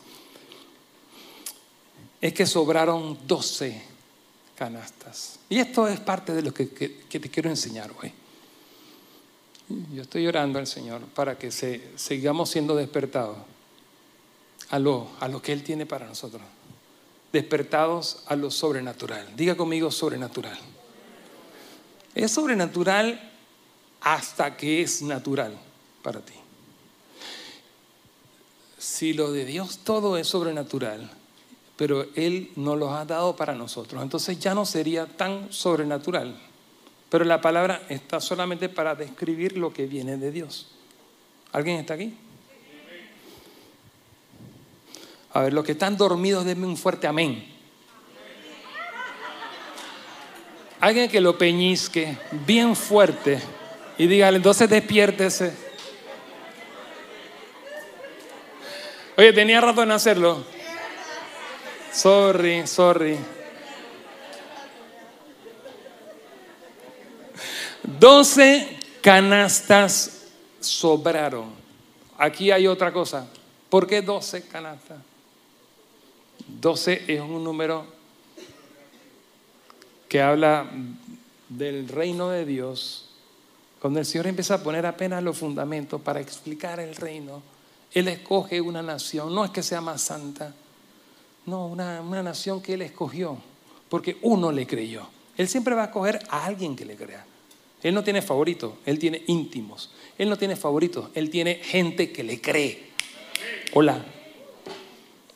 es 2.20 2.34
que 2.34 2.46
sobraron 2.46 3.18
doce 3.26 3.91
Y 5.50 5.60
esto 5.60 5.88
es 5.88 6.00
parte 6.00 6.34
de 6.34 6.44
lo 6.44 6.54
que, 6.54 6.66
te 6.66 7.30
quiero 7.30 7.50
enseñar 7.50 7.92
hoy. 8.02 8.12
Yo 9.94 10.04
estoy 10.04 10.28
orando 10.28 10.60
al 10.60 10.68
Señor 10.68 11.02
para 11.16 11.38
que 11.38 11.52
se, 11.52 11.90
sigamos 11.96 12.50
siendo 12.50 12.76
despertados 12.76 13.38
a 14.70 14.78
lo, 14.78 15.10
a 15.20 15.28
lo 15.28 15.42
que 15.42 15.54
Él 15.54 15.64
tiene 15.64 15.86
para 15.86 16.06
nosotros. 16.06 16.44
Despertados 17.34 18.24
a 18.28 18.36
lo 18.36 18.52
sobrenatural. 18.52 19.36
Diga 19.36 19.56
conmigo 19.56 19.90
sobrenatural. 19.90 20.60
Es 22.14 22.32
sobrenatural 22.32 23.32
hasta 24.02 24.58
que 24.58 24.82
es 24.82 25.02
natural 25.02 25.58
para 26.04 26.20
ti. 26.20 26.34
si 28.78 29.14
lo 29.14 29.32
de 29.32 29.46
Dios 29.46 29.80
todo 29.84 30.18
es 30.18 30.28
sobrenatural, 30.28 31.10
pero 31.82 32.06
Él 32.14 32.52
nos 32.58 32.78
lo 32.78 32.94
ha 32.94 33.06
dado 33.06 33.36
para 33.36 33.56
nosotros, 33.56 34.04
entonces 34.04 34.38
ya 34.40 34.54
no 34.54 34.68
sería 34.68 35.08
tan 35.08 35.52
sobrenatural. 35.52 36.40
Pero 37.10 37.26
la 37.26 37.42
palabra 37.42 37.82
está 37.90 38.20
solamente 38.20 38.70
para 38.70 38.94
describir 38.94 39.58
lo 39.58 39.74
que 39.74 39.88
viene 39.88 40.18
de 40.18 40.32
Dios. 40.32 40.68
¿Alguien 41.52 41.78
está 41.80 41.96
aquí? 41.96 42.14
A 45.34 45.42
ver, 45.42 45.54
los 45.54 45.66
que 45.66 45.72
están 45.72 45.98
dormidos, 45.98 46.46
denme 46.46 46.68
un 46.68 46.78
fuerte 46.78 47.08
amén. 47.08 47.52
Alguien 50.82 51.10
que 51.10 51.20
lo 51.20 51.36
peñizque 51.36 52.16
bien 52.46 52.76
fuerte 52.76 53.42
y 53.98 54.06
dígale, 54.06 54.38
entonces 54.38 54.70
despiértese. 54.70 55.52
Oye, 59.18 59.34
tenía 59.34 59.60
rato 59.62 59.82
en 59.82 59.90
hacerlo. 59.90 60.61
Sorry, 61.94 62.66
sorry. 62.68 63.18
Doce 67.84 68.80
canastas 69.02 70.28
sobraron. 70.60 71.52
Aquí 72.18 72.52
hay 72.52 72.68
otra 72.68 72.94
cosa. 72.94 73.28
¿Por 73.70 73.88
qué 73.88 74.02
doce 74.02 74.48
canastas? 74.48 75.00
Doce 76.48 77.04
es 77.08 77.20
un 77.20 77.44
número 77.44 77.86
que 80.08 80.22
habla 80.22 80.70
del 81.50 81.88
reino 81.88 82.30
de 82.30 82.46
Dios. 82.46 83.10
Cuando 83.80 84.00
el 84.00 84.06
Señor 84.06 84.28
empieza 84.28 84.56
a 84.56 84.64
poner 84.64 84.86
apenas 84.86 85.24
los 85.24 85.38
fundamentos 85.38 86.00
para 86.02 86.20
explicar 86.20 86.80
el 86.80 86.96
reino, 86.96 87.42
Él 87.92 88.08
escoge 88.08 88.62
una 88.62 88.82
nación. 88.82 89.34
No 89.34 89.44
es 89.44 89.52
que 89.52 89.64
sea 89.64 89.82
más 89.82 90.02
santa, 90.02 90.54
no, 91.46 91.68
una, 91.68 92.02
una 92.02 92.24
nación 92.24 92.62
que 92.62 92.74
Él 92.74 92.82
escogió, 92.82 93.38
porque 93.90 94.18
uno 94.22 94.52
le 94.52 94.68
creyó. 94.68 95.08
Él 95.38 95.48
siempre 95.48 95.76
va 95.76 95.84
a 95.84 95.86
escoger 95.86 96.20
a 96.30 96.46
alguien 96.46 96.76
que 96.76 96.86
le 96.86 96.96
crea. 96.96 97.26
Él 97.82 97.96
no 97.96 98.04
tiene 98.04 98.22
favoritos, 98.22 98.74
Él 98.86 99.00
tiene 99.00 99.24
íntimos. 99.28 99.90
Él 100.18 100.30
no 100.30 100.38
tiene 100.38 100.56
favoritos, 100.56 101.10
Él 101.16 101.30
tiene 101.30 101.56
gente 101.56 102.12
que 102.12 102.24
le 102.24 102.40
cree. 102.40 102.92
Hola. 103.74 104.06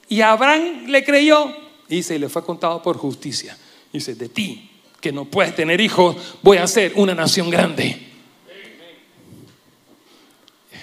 Y 0.08 0.22
Abraham 0.22 0.86
le 0.88 1.04
creyó, 1.04 1.52
dice, 1.90 2.16
y 2.16 2.20
le 2.20 2.30
fue 2.30 2.46
contado 2.46 2.84
por 2.84 2.98
justicia. 2.98 3.58
Dice, 3.92 4.14
de 4.14 4.30
ti, 4.30 4.70
que 5.02 5.12
no 5.12 5.26
puedes 5.26 5.56
tener 5.56 5.82
hijos, 5.82 6.38
voy 6.44 6.58
a 6.58 6.68
ser 6.68 6.94
una 6.96 7.16
nación 7.16 7.50
grande. 7.50 8.00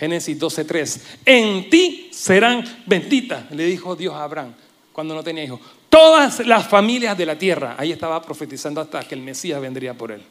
Génesis 0.01 0.37
12:3. 0.37 1.01
En 1.25 1.71
ti 1.71 2.09
serán 2.13 2.65
benditas, 2.87 3.49
le 3.53 3.67
dijo 3.67 3.95
Dios 3.95 4.15
a 4.15 4.25
Abraham 4.25 4.53
cuando 4.93 5.15
no 5.15 5.23
tenía 5.23 5.45
hijos. 5.45 5.61
Todas 5.89 6.47
las 6.47 6.69
familias 6.69 7.17
de 7.17 7.27
la 7.27 7.39
tierra. 7.39 7.77
Ahí 7.79 7.93
estaba 7.93 8.23
profetizando 8.23 8.81
hasta 8.81 9.01
que 9.07 9.15
el 9.15 9.23
Mesías 9.23 9.61
vendría 9.61 9.95
por 9.95 10.13
él. 10.13 10.23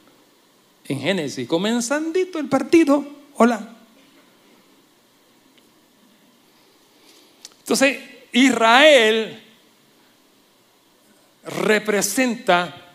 En 0.86 1.00
Génesis, 1.00 1.46
comenzandito 1.46 2.38
el 2.38 2.48
partido. 2.48 3.04
Hola. 3.36 3.76
Entonces, 7.60 7.98
Israel 8.32 9.42
representa 11.44 12.92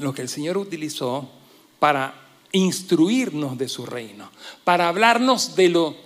lo 0.00 0.12
que 0.12 0.22
el 0.22 0.28
Señor 0.28 0.56
utilizó 0.58 1.30
para 1.78 2.14
instruirnos 2.52 3.58
de 3.58 3.68
su 3.68 3.84
reino, 3.84 4.30
para 4.64 4.88
hablarnos 4.88 5.54
de 5.56 5.68
lo 5.68 5.96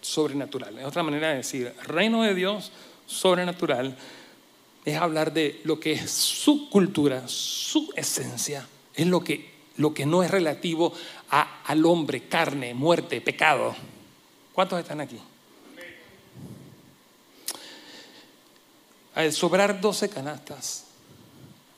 sobrenatural. 0.00 0.78
Es 0.78 0.84
otra 0.84 1.02
manera 1.02 1.30
de 1.30 1.36
decir, 1.36 1.72
reino 1.84 2.22
de 2.22 2.34
Dios 2.34 2.70
sobrenatural 3.06 3.96
es 4.84 4.96
hablar 4.96 5.32
de 5.32 5.60
lo 5.64 5.80
que 5.80 5.92
es 5.92 6.10
su 6.10 6.68
cultura, 6.68 7.24
su 7.26 7.92
esencia, 7.96 8.66
es 8.94 9.06
lo 9.06 9.20
que, 9.20 9.52
lo 9.76 9.94
que 9.94 10.04
no 10.04 10.22
es 10.22 10.30
relativo 10.30 10.92
a, 11.30 11.62
al 11.64 11.84
hombre, 11.86 12.28
carne, 12.28 12.74
muerte, 12.74 13.20
pecado. 13.20 13.74
¿Cuántos 14.52 14.78
están 14.78 15.00
aquí? 15.00 15.18
Al 19.14 19.32
sobrar 19.32 19.80
12 19.80 20.08
canastas, 20.08 20.84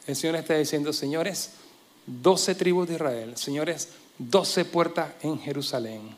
el 0.07 0.17
Señor 0.17 0.37
está 0.37 0.55
diciendo, 0.55 0.93
señores, 0.93 1.53
12 2.07 2.55
tribus 2.55 2.89
de 2.89 2.95
Israel, 2.95 3.37
señores, 3.37 3.91
12 4.19 4.65
puertas 4.65 5.13
en 5.23 5.39
Jerusalén. 5.41 6.17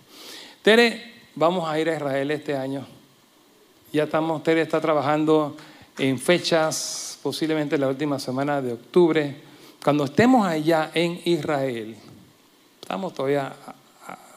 Tere, 0.62 1.14
vamos 1.34 1.68
a 1.68 1.78
ir 1.78 1.88
a 1.88 1.96
Israel 1.96 2.30
este 2.30 2.56
año. 2.56 2.86
Ya 3.92 4.04
estamos, 4.04 4.42
Tere 4.42 4.62
está 4.62 4.80
trabajando 4.80 5.56
en 5.98 6.18
fechas, 6.18 7.18
posiblemente 7.22 7.76
la 7.76 7.88
última 7.88 8.18
semana 8.18 8.62
de 8.62 8.72
octubre. 8.72 9.36
Cuando 9.82 10.04
estemos 10.04 10.46
allá 10.46 10.90
en 10.94 11.20
Israel, 11.24 11.96
estamos 12.80 13.12
todavía 13.14 13.54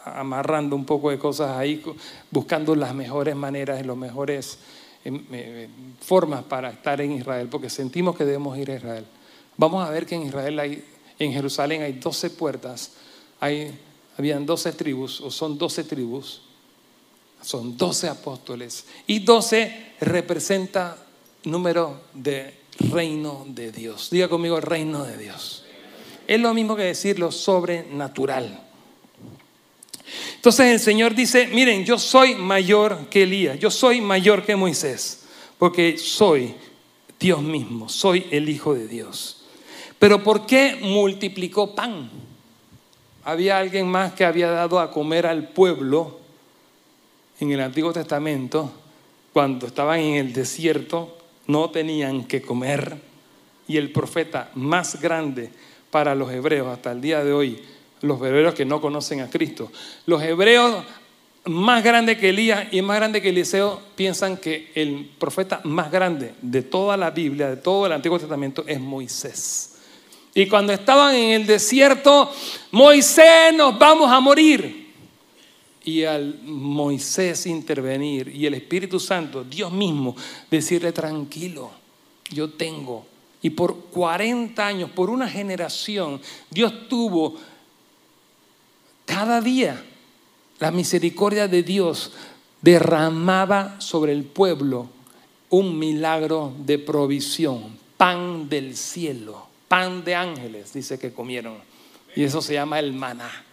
amarrando 0.06 0.76
un 0.76 0.86
poco 0.86 1.12
de 1.12 1.19
cosas 1.19 1.56
ahí, 1.58 1.84
buscando 2.32 2.76
las 2.76 2.93
mejores 2.95 3.36
maneras, 3.36 3.86
las 3.86 3.95
mejores 3.95 4.58
em, 5.04 5.24
eh, 5.32 5.69
formas 6.02 6.43
para 6.43 6.71
estar 6.71 7.00
en 7.02 7.12
Israel, 7.13 7.47
porque 7.50 7.69
sentimos 7.69 8.15
que 8.15 8.26
debemos 8.26 8.58
ir 8.58 8.71
a 8.71 8.76
Israel. 8.76 9.06
Vamos 9.58 9.88
a 9.88 9.91
ver 9.91 10.06
que 10.06 10.15
en 10.15 10.24
Israel 10.24 10.60
hay, 10.60 10.84
en 11.19 11.32
Jerusalén 11.32 11.84
hay 11.84 11.93
12 11.93 12.32
puertas, 12.32 12.93
hay, 13.39 13.80
habían 14.17 14.45
12 14.45 14.71
tribus, 14.74 15.21
o 15.21 15.30
son 15.30 15.58
12 15.58 15.84
tribus, 15.84 16.41
son 17.41 17.78
12 17.78 18.10
apóstoles, 18.10 18.86
y 19.06 19.19
12 19.19 19.93
representa 20.02 20.97
número 21.43 22.01
de 22.13 22.62
reino 22.91 23.45
de 23.47 23.71
Dios. 23.71 24.10
Diga 24.10 24.27
conmigo 24.27 24.60
reino 24.60 25.04
de 25.04 25.17
Dios. 25.17 25.65
Es 26.27 26.39
lo 26.39 26.54
mismo 26.54 26.75
que 26.75 26.84
decir 26.84 27.19
lo 27.19 27.32
sobrenatural. 27.32 28.67
Entonces 30.36 30.67
el 30.67 30.80
Señor 30.80 31.15
dice, 31.15 31.47
miren, 31.47 31.86
yo 31.86 31.97
soy 31.97 32.36
mayor 32.36 33.08
que 33.10 33.23
Elías, 33.23 33.60
yo 33.60 33.69
soy 33.69 34.01
mayor 34.01 34.43
que 34.43 34.56
Moisés, 34.56 35.23
porque 35.58 35.97
soy 35.97 36.56
Dios 37.19 37.41
mismo, 37.41 37.88
soy 37.88 38.25
el 38.32 38.49
Hijo 38.49 38.73
de 38.73 38.88
Dios. 38.88 39.43
Pero 39.99 40.23
¿por 40.23 40.45
qué 40.47 40.80
multiplicó 40.82 41.75
pan? 41.75 42.10
Había 43.23 43.60
alguien 43.60 43.88
más 43.88 44.13
que 44.13 44.25
había 44.25 44.49
dado 44.49 44.80
a 44.80 44.89
comer 44.89 45.27
al 45.27 45.49
pueblo 45.49 46.19
en 47.39 47.51
el 47.51 47.62
Antiguo 47.62 47.93
Testamento, 47.93 48.71
cuando 49.34 49.67
estaban 49.67 49.99
en 49.99 50.15
el 50.15 50.34
desierto, 50.34 51.20
no 51.51 51.69
tenían 51.69 52.23
que 52.23 52.41
comer. 52.41 52.97
Y 53.67 53.77
el 53.77 53.91
profeta 53.91 54.49
más 54.55 54.99
grande 55.01 55.49
para 55.91 56.15
los 56.15 56.31
hebreos 56.31 56.67
hasta 56.67 56.91
el 56.91 57.01
día 57.01 57.23
de 57.23 57.33
hoy, 57.33 57.61
los 58.01 58.19
hebreos 58.21 58.55
que 58.55 58.65
no 58.65 58.81
conocen 58.81 59.19
a 59.21 59.29
Cristo, 59.29 59.71
los 60.05 60.21
hebreos 60.23 60.83
más 61.45 61.83
grande 61.83 62.17
que 62.17 62.29
Elías 62.29 62.67
y 62.71 62.81
más 62.81 62.97
grande 62.97 63.21
que 63.21 63.29
Eliseo 63.29 63.81
piensan 63.95 64.37
que 64.37 64.71
el 64.75 65.09
profeta 65.17 65.61
más 65.63 65.91
grande 65.91 66.33
de 66.41 66.61
toda 66.61 66.97
la 66.97 67.11
Biblia, 67.11 67.49
de 67.49 67.57
todo 67.57 67.85
el 67.85 67.91
Antiguo 67.91 68.19
Testamento, 68.19 68.63
es 68.67 68.79
Moisés. 68.79 69.75
Y 70.33 70.47
cuando 70.47 70.71
estaban 70.71 71.13
en 71.15 71.41
el 71.41 71.47
desierto, 71.47 72.31
Moisés, 72.71 73.53
nos 73.53 73.77
vamos 73.77 74.09
a 74.09 74.19
morir. 74.19 74.80
Y 75.83 76.03
al 76.03 76.39
Moisés 76.43 77.45
intervenir 77.47 78.27
y 78.27 78.45
el 78.45 78.53
Espíritu 78.53 78.99
Santo, 78.99 79.43
Dios 79.43 79.71
mismo, 79.71 80.15
decirle 80.49 80.91
tranquilo, 80.91 81.71
yo 82.29 82.51
tengo. 82.51 83.05
Y 83.41 83.49
por 83.49 83.75
40 83.85 84.65
años, 84.65 84.91
por 84.91 85.09
una 85.09 85.27
generación, 85.27 86.21
Dios 86.49 86.87
tuvo 86.87 87.35
cada 89.05 89.41
día 89.41 89.83
la 90.59 90.71
misericordia 90.71 91.47
de 91.47 91.63
Dios 91.63 92.13
derramaba 92.61 93.81
sobre 93.81 94.11
el 94.11 94.23
pueblo 94.23 94.89
un 95.49 95.77
milagro 95.77 96.53
de 96.59 96.77
provisión, 96.77 97.77
pan 97.97 98.47
del 98.47 98.77
cielo, 98.77 99.47
pan 99.67 100.03
de 100.03 100.15
ángeles, 100.15 100.71
dice 100.71 100.99
que 100.99 101.11
comieron. 101.11 101.57
Y 102.15 102.23
eso 102.23 102.41
se 102.41 102.53
llama 102.53 102.79
el 102.79 102.93
maná, 102.93 103.43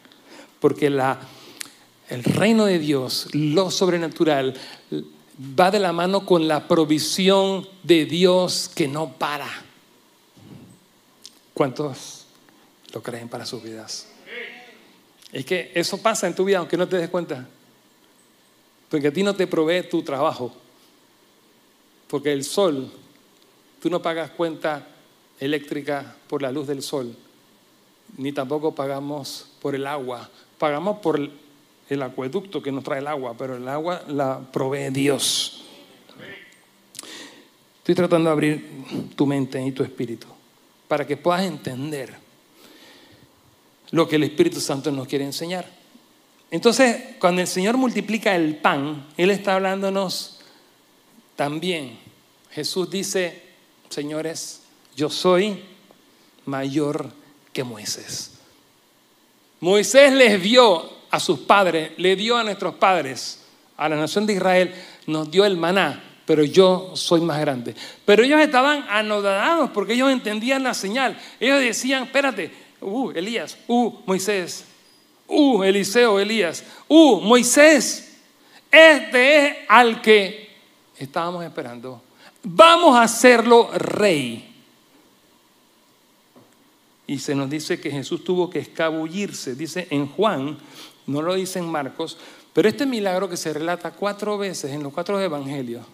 porque 0.60 0.90
la 0.90 1.18
el 2.08 2.24
reino 2.24 2.64
de 2.64 2.78
Dios, 2.78 3.28
lo 3.32 3.70
sobrenatural, 3.70 4.54
va 5.38 5.70
de 5.70 5.78
la 5.78 5.92
mano 5.92 6.24
con 6.24 6.48
la 6.48 6.66
provisión 6.66 7.68
de 7.82 8.06
Dios 8.06 8.70
que 8.74 8.88
no 8.88 9.12
para. 9.12 9.48
¿Cuántos 11.54 12.26
lo 12.92 13.02
creen 13.02 13.28
para 13.28 13.44
sus 13.44 13.62
vidas? 13.62 14.08
Es 15.32 15.44
que 15.44 15.70
eso 15.74 15.98
pasa 15.98 16.26
en 16.26 16.34
tu 16.34 16.44
vida 16.44 16.58
aunque 16.58 16.76
no 16.76 16.88
te 16.88 16.96
des 16.96 17.10
cuenta. 17.10 17.46
Porque 18.88 19.08
a 19.08 19.12
ti 19.12 19.22
no 19.22 19.34
te 19.34 19.46
provee 19.46 19.82
tu 19.82 20.02
trabajo. 20.02 20.52
Porque 22.08 22.32
el 22.32 22.42
sol, 22.42 22.90
tú 23.82 23.90
no 23.90 24.00
pagas 24.00 24.30
cuenta 24.30 24.86
eléctrica 25.38 26.16
por 26.26 26.40
la 26.40 26.50
luz 26.50 26.66
del 26.66 26.82
sol, 26.82 27.14
ni 28.16 28.32
tampoco 28.32 28.74
pagamos 28.74 29.46
por 29.60 29.74
el 29.74 29.86
agua. 29.86 30.30
Pagamos 30.58 30.98
por 31.00 31.30
el 31.88 32.02
acueducto 32.02 32.62
que 32.62 32.72
nos 32.72 32.84
trae 32.84 33.00
el 33.00 33.06
agua, 33.06 33.34
pero 33.36 33.56
el 33.56 33.66
agua 33.68 34.02
la 34.08 34.40
provee 34.40 34.90
Dios. 34.90 35.64
Estoy 37.78 37.94
tratando 37.94 38.28
de 38.28 38.32
abrir 38.32 39.10
tu 39.16 39.26
mente 39.26 39.64
y 39.64 39.72
tu 39.72 39.82
espíritu 39.82 40.26
para 40.86 41.06
que 41.06 41.16
puedas 41.16 41.42
entender 41.42 42.14
lo 43.90 44.08
que 44.08 44.16
el 44.16 44.24
Espíritu 44.24 44.60
Santo 44.60 44.90
nos 44.90 45.06
quiere 45.06 45.24
enseñar. 45.24 45.66
Entonces, 46.50 47.16
cuando 47.18 47.40
el 47.40 47.46
Señor 47.46 47.76
multiplica 47.76 48.34
el 48.34 48.56
pan, 48.56 49.06
Él 49.16 49.30
está 49.30 49.54
hablándonos 49.54 50.40
también. 51.36 51.98
Jesús 52.50 52.90
dice, 52.90 53.42
señores, 53.90 54.62
yo 54.96 55.10
soy 55.10 55.62
mayor 56.46 57.10
que 57.52 57.64
Moisés. 57.64 58.32
Moisés 59.60 60.12
les 60.12 60.42
dio 60.42 60.97
a 61.10 61.20
sus 61.20 61.40
padres, 61.40 61.92
le 61.96 62.16
dio 62.16 62.36
a 62.36 62.44
nuestros 62.44 62.74
padres, 62.74 63.44
a 63.76 63.88
la 63.88 63.96
nación 63.96 64.26
de 64.26 64.34
Israel, 64.34 64.74
nos 65.06 65.30
dio 65.30 65.44
el 65.44 65.56
maná, 65.56 66.02
pero 66.26 66.44
yo 66.44 66.92
soy 66.94 67.20
más 67.20 67.40
grande. 67.40 67.74
Pero 68.04 68.22
ellos 68.22 68.40
estaban 68.40 68.84
anodados 68.88 69.70
porque 69.70 69.94
ellos 69.94 70.10
entendían 70.10 70.62
la 70.62 70.74
señal. 70.74 71.18
Ellos 71.40 71.60
decían, 71.60 72.04
espérate, 72.04 72.50
uh, 72.80 73.10
Elías, 73.12 73.56
uh, 73.66 73.92
Moisés, 74.04 74.64
uh, 75.26 75.62
Eliseo, 75.62 76.20
Elías, 76.20 76.64
uh, 76.88 77.20
Moisés, 77.20 78.16
este 78.70 79.46
es 79.46 79.56
al 79.68 80.02
que 80.02 80.50
estábamos 80.98 81.44
esperando. 81.44 82.02
Vamos 82.42 82.96
a 82.96 83.02
hacerlo 83.02 83.70
rey. 83.72 84.44
Y 87.06 87.18
se 87.18 87.34
nos 87.34 87.48
dice 87.48 87.80
que 87.80 87.90
Jesús 87.90 88.22
tuvo 88.22 88.50
que 88.50 88.58
escabullirse, 88.58 89.54
dice 89.54 89.86
en 89.90 90.08
Juan, 90.08 90.58
no 91.08 91.22
lo 91.22 91.34
dice 91.34 91.58
en 91.58 91.68
Marcos, 91.68 92.16
pero 92.52 92.68
este 92.68 92.86
milagro 92.86 93.28
que 93.28 93.36
se 93.36 93.52
relata 93.52 93.90
cuatro 93.90 94.38
veces 94.38 94.72
en 94.72 94.82
los 94.82 94.92
cuatro 94.92 95.20
evangelios, 95.20 95.84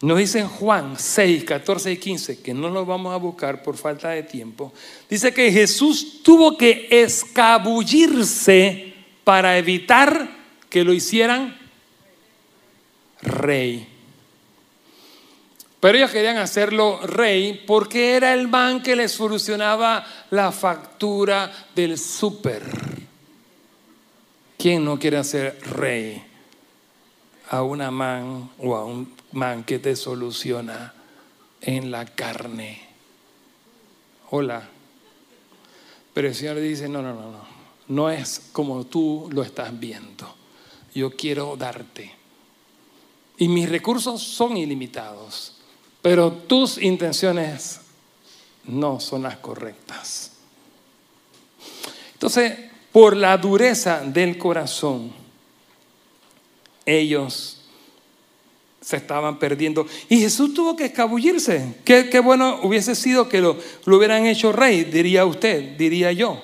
nos 0.00 0.18
dice 0.18 0.38
en 0.38 0.48
Juan 0.48 0.94
6, 0.96 1.44
14 1.44 1.90
y 1.90 1.96
15, 1.96 2.40
que 2.40 2.54
no 2.54 2.70
lo 2.70 2.86
vamos 2.86 3.12
a 3.12 3.16
buscar 3.16 3.64
por 3.64 3.76
falta 3.76 4.10
de 4.10 4.22
tiempo, 4.22 4.72
dice 5.10 5.34
que 5.34 5.50
Jesús 5.50 6.22
tuvo 6.22 6.56
que 6.56 6.86
escabullirse 6.88 8.94
para 9.24 9.58
evitar 9.58 10.30
que 10.70 10.84
lo 10.84 10.92
hicieran 10.92 11.58
rey. 13.22 13.88
Pero 15.80 15.98
ellos 15.98 16.10
querían 16.10 16.36
hacerlo 16.36 17.00
rey 17.04 17.64
porque 17.66 18.14
era 18.14 18.34
el 18.34 18.46
man 18.46 18.82
que 18.82 18.94
les 18.94 19.12
solucionaba 19.12 20.04
la 20.30 20.52
factura 20.52 21.68
del 21.74 21.98
súper. 21.98 22.87
¿Quién 24.58 24.84
no 24.84 24.98
quiere 24.98 25.16
hacer 25.16 25.58
rey 25.62 26.22
a 27.48 27.62
una 27.62 27.90
man 27.90 28.50
o 28.58 28.76
a 28.76 28.84
un 28.84 29.14
man 29.32 29.64
que 29.64 29.78
te 29.78 29.96
soluciona 29.96 30.92
en 31.62 31.90
la 31.90 32.04
carne? 32.04 32.86
Hola. 34.30 34.68
Pero 36.12 36.28
el 36.28 36.34
Señor 36.34 36.60
dice, 36.60 36.88
no, 36.88 37.00
no, 37.00 37.14
no, 37.14 37.30
no. 37.30 37.58
No 37.88 38.10
es 38.10 38.50
como 38.52 38.84
tú 38.84 39.30
lo 39.32 39.42
estás 39.42 39.78
viendo. 39.80 40.34
Yo 40.94 41.12
quiero 41.12 41.56
darte. 41.56 42.12
Y 43.38 43.48
mis 43.48 43.70
recursos 43.70 44.20
son 44.22 44.58
ilimitados 44.58 45.54
pero 46.02 46.32
tus 46.32 46.78
intenciones 46.78 47.80
no 48.64 49.00
son 49.00 49.24
las 49.24 49.38
correctas. 49.38 50.32
Entonces, 52.12 52.67
por 52.98 53.16
la 53.16 53.36
dureza 53.36 54.00
del 54.00 54.36
corazón, 54.36 55.12
ellos 56.84 57.62
se 58.80 58.96
estaban 58.96 59.38
perdiendo. 59.38 59.86
Y 60.08 60.18
Jesús 60.18 60.52
tuvo 60.52 60.74
que 60.74 60.86
escabullirse. 60.86 61.76
Qué, 61.84 62.18
bueno 62.18 62.58
hubiese 62.64 62.96
sido 62.96 63.28
que 63.28 63.40
lo, 63.40 63.56
hubieran 63.86 64.26
hecho 64.26 64.50
rey, 64.50 64.82
diría 64.82 65.24
usted, 65.26 65.76
diría 65.76 66.10
yo. 66.10 66.42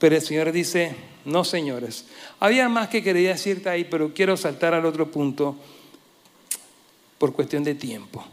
Pero 0.00 0.16
el 0.16 0.22
Señor 0.22 0.50
dice, 0.50 0.96
no 1.24 1.44
señores. 1.44 2.06
Había 2.40 2.68
más 2.68 2.88
que 2.88 3.00
quería 3.00 3.28
decirte 3.28 3.68
ahí, 3.68 3.84
pero 3.84 4.12
quiero 4.12 4.36
saltar 4.36 4.74
al 4.74 4.86
otro 4.86 5.08
punto 5.12 5.54
por 7.16 7.32
cuestión 7.32 7.62
de 7.62 7.76
tiempo. 7.76 8.24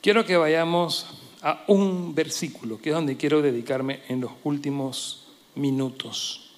Quiero 0.00 0.24
que 0.24 0.36
vayamos 0.36 1.08
a 1.42 1.64
un 1.66 2.14
versículo, 2.14 2.80
que 2.80 2.90
es 2.90 2.94
donde 2.94 3.16
quiero 3.16 3.42
dedicarme 3.42 4.02
en 4.06 4.20
los 4.20 4.30
últimos 4.44 5.25
minutos. 5.56 6.50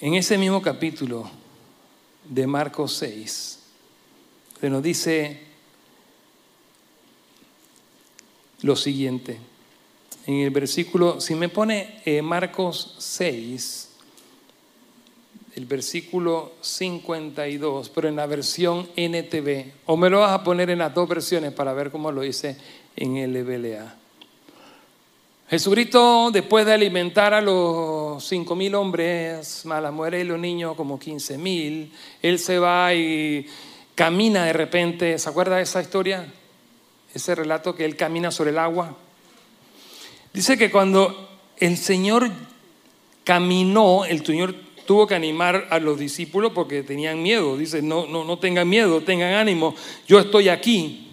En 0.00 0.14
ese 0.14 0.36
mismo 0.36 0.60
capítulo 0.60 1.30
de 2.24 2.46
Marcos 2.46 2.94
6, 2.94 3.58
se 4.60 4.70
nos 4.70 4.82
dice 4.82 5.40
lo 8.62 8.76
siguiente. 8.76 9.38
En 10.26 10.40
el 10.40 10.50
versículo, 10.50 11.20
si 11.20 11.34
me 11.34 11.48
pone 11.48 12.02
eh, 12.04 12.20
Marcos 12.20 12.96
6, 12.98 13.90
el 15.54 15.64
versículo 15.64 16.52
52, 16.60 17.88
pero 17.88 18.08
en 18.08 18.16
la 18.16 18.26
versión 18.26 18.88
NTV. 18.96 19.72
O 19.86 19.96
me 19.96 20.10
lo 20.10 20.20
vas 20.20 20.32
a 20.32 20.44
poner 20.44 20.68
en 20.68 20.80
las 20.80 20.92
dos 20.92 21.08
versiones 21.08 21.52
para 21.52 21.72
ver 21.72 21.90
cómo 21.90 22.12
lo 22.12 22.20
dice 22.20 22.58
en 22.96 23.16
el 23.16 23.32
LBLA. 23.32 24.05
Jesucristo, 25.48 26.30
después 26.32 26.66
de 26.66 26.72
alimentar 26.72 27.32
a 27.32 27.40
los 27.40 28.24
cinco 28.26 28.56
mil 28.56 28.74
hombres, 28.74 29.64
más 29.64 29.80
las 29.80 29.92
mujeres 29.92 30.24
y 30.24 30.26
los 30.26 30.40
niños, 30.40 30.74
como 30.74 30.98
15 30.98 31.38
mil, 31.38 31.92
él 32.20 32.38
se 32.40 32.58
va 32.58 32.92
y 32.92 33.46
camina 33.94 34.44
de 34.44 34.52
repente. 34.52 35.16
¿Se 35.20 35.28
acuerda 35.28 35.56
de 35.56 35.62
esa 35.62 35.80
historia? 35.80 36.26
Ese 37.14 37.36
relato 37.36 37.76
que 37.76 37.84
él 37.84 37.94
camina 37.94 38.32
sobre 38.32 38.50
el 38.50 38.58
agua. 38.58 38.96
Dice 40.32 40.58
que 40.58 40.68
cuando 40.68 41.28
el 41.58 41.76
Señor 41.76 42.28
caminó, 43.22 44.04
el 44.04 44.26
Señor 44.26 44.52
tuvo 44.84 45.06
que 45.06 45.14
animar 45.14 45.68
a 45.70 45.78
los 45.78 45.96
discípulos 45.96 46.50
porque 46.56 46.82
tenían 46.82 47.22
miedo. 47.22 47.56
Dice, 47.56 47.82
no, 47.82 48.06
no, 48.06 48.24
no 48.24 48.40
tengan 48.40 48.68
miedo, 48.68 49.00
tengan 49.00 49.34
ánimo, 49.34 49.76
yo 50.08 50.18
estoy 50.18 50.48
aquí. 50.48 51.05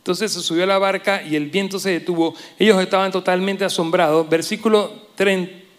Entonces 0.00 0.32
se 0.32 0.40
subió 0.40 0.64
a 0.64 0.66
la 0.66 0.78
barca 0.78 1.22
y 1.22 1.36
el 1.36 1.50
viento 1.50 1.78
se 1.78 1.90
detuvo. 1.90 2.34
Ellos 2.58 2.80
estaban 2.80 3.12
totalmente 3.12 3.66
asombrados. 3.66 4.26
Versículo 4.30 4.90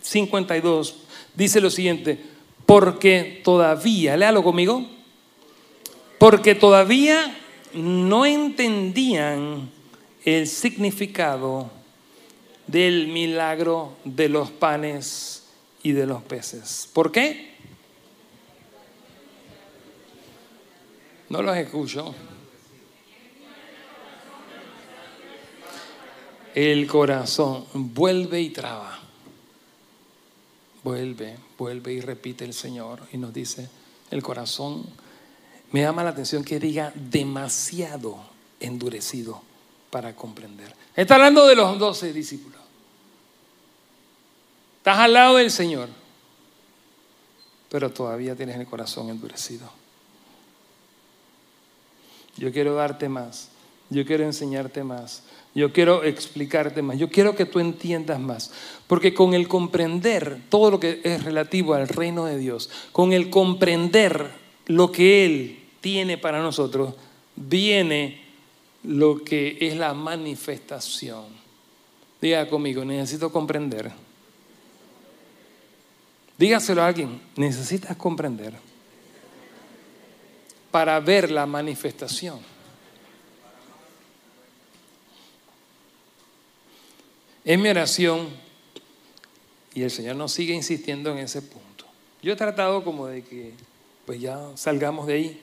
52 0.02 0.96
dice 1.34 1.60
lo 1.60 1.72
siguiente, 1.72 2.20
porque 2.68 3.42
todavía, 3.44 4.16
léalo 4.16 4.44
conmigo, 4.44 4.86
porque 6.20 6.54
todavía 6.54 7.36
no 7.74 8.28
entendían 8.28 9.72
el 10.24 10.48
significado 10.48 11.72
del 12.68 13.08
milagro 13.08 13.98
de 14.06 14.30
los 14.30 14.52
panes 14.52 15.48
y 15.82 15.94
de 15.94 16.06
los 16.06 16.22
peces. 16.22 16.88
¿Por 16.94 17.12
qué? 17.12 17.56
No 21.28 21.42
los 21.42 21.58
escucho. 21.58 22.14
El 26.54 26.88
corazón 26.88 27.66
vuelve 27.74 28.42
y 28.42 28.50
traba. 28.50 29.00
Vuelve, 30.84 31.38
vuelve 31.58 31.94
y 31.94 32.02
repite 32.02 32.44
el 32.44 32.54
Señor 32.54 33.02
y 33.14 33.18
nos 33.18 33.34
dice, 33.34 33.70
el 34.10 34.24
corazón 34.24 34.86
me 35.72 35.82
llama 35.82 36.04
la 36.04 36.10
atención 36.10 36.44
que 36.44 36.60
diga 36.60 36.92
demasiado 36.96 38.18
endurecido 38.60 39.42
para 39.90 40.16
comprender. 40.16 40.74
Está 40.96 41.16
hablando 41.16 41.46
de 41.48 41.56
los 41.56 41.78
doce 41.78 42.12
discípulos. 42.12 42.60
Estás 44.78 44.98
al 44.98 45.14
lado 45.14 45.36
del 45.38 45.52
Señor, 45.52 45.90
pero 47.70 47.92
todavía 47.92 48.36
tienes 48.36 48.58
el 48.58 48.66
corazón 48.66 49.10
endurecido. 49.10 49.70
Yo 52.36 52.52
quiero 52.52 52.74
darte 52.74 53.08
más, 53.08 53.50
yo 53.92 54.04
quiero 54.06 54.24
enseñarte 54.24 54.84
más, 54.84 55.22
yo 55.54 55.72
quiero 55.72 56.04
explicarte 56.04 56.82
más, 56.82 56.98
yo 56.98 57.10
quiero 57.10 57.36
que 57.36 57.46
tú 57.46 57.60
entiendas 57.60 58.20
más, 58.20 58.52
porque 58.88 59.14
con 59.14 59.36
el 59.36 59.48
comprender 59.48 60.42
todo 60.50 60.72
lo 60.72 60.80
que 60.80 61.02
es 61.04 61.24
relativo 61.24 61.76
al 61.76 61.88
reino 61.88 62.26
de 62.26 62.40
Dios, 62.40 62.72
con 62.92 63.14
el 63.14 63.30
comprender 63.30 64.32
lo 64.66 64.92
que 64.92 65.26
Él 65.26 65.60
tiene 65.82 66.18
para 66.18 66.42
nosotros, 66.42 66.96
viene 67.36 68.22
lo 68.84 69.24
que 69.24 69.60
es 69.62 69.78
la 69.78 69.94
manifestación. 69.94 71.26
Diga 72.20 72.50
conmigo, 72.50 72.84
necesito 72.84 73.32
comprender 73.32 73.92
Dígaselo 76.42 76.82
a 76.82 76.88
alguien, 76.88 77.22
necesitas 77.36 77.96
comprender 77.96 78.56
para 80.72 81.00
ver 81.00 81.30
la 81.30 81.46
manifestación. 81.46 82.40
Es 87.44 87.58
mi 87.58 87.70
oración 87.70 88.30
y 89.74 89.84
el 89.84 89.92
Señor 89.92 90.16
nos 90.16 90.34
sigue 90.34 90.54
insistiendo 90.54 91.12
en 91.12 91.20
ese 91.20 91.42
punto. 91.42 91.86
Yo 92.22 92.34
he 92.34 92.36
tratado 92.36 92.84
como 92.84 93.08
de 93.08 93.24
que 93.24 93.54
pues 94.06 94.20
ya 94.20 94.52
salgamos 94.56 95.08
de 95.08 95.14
ahí. 95.14 95.42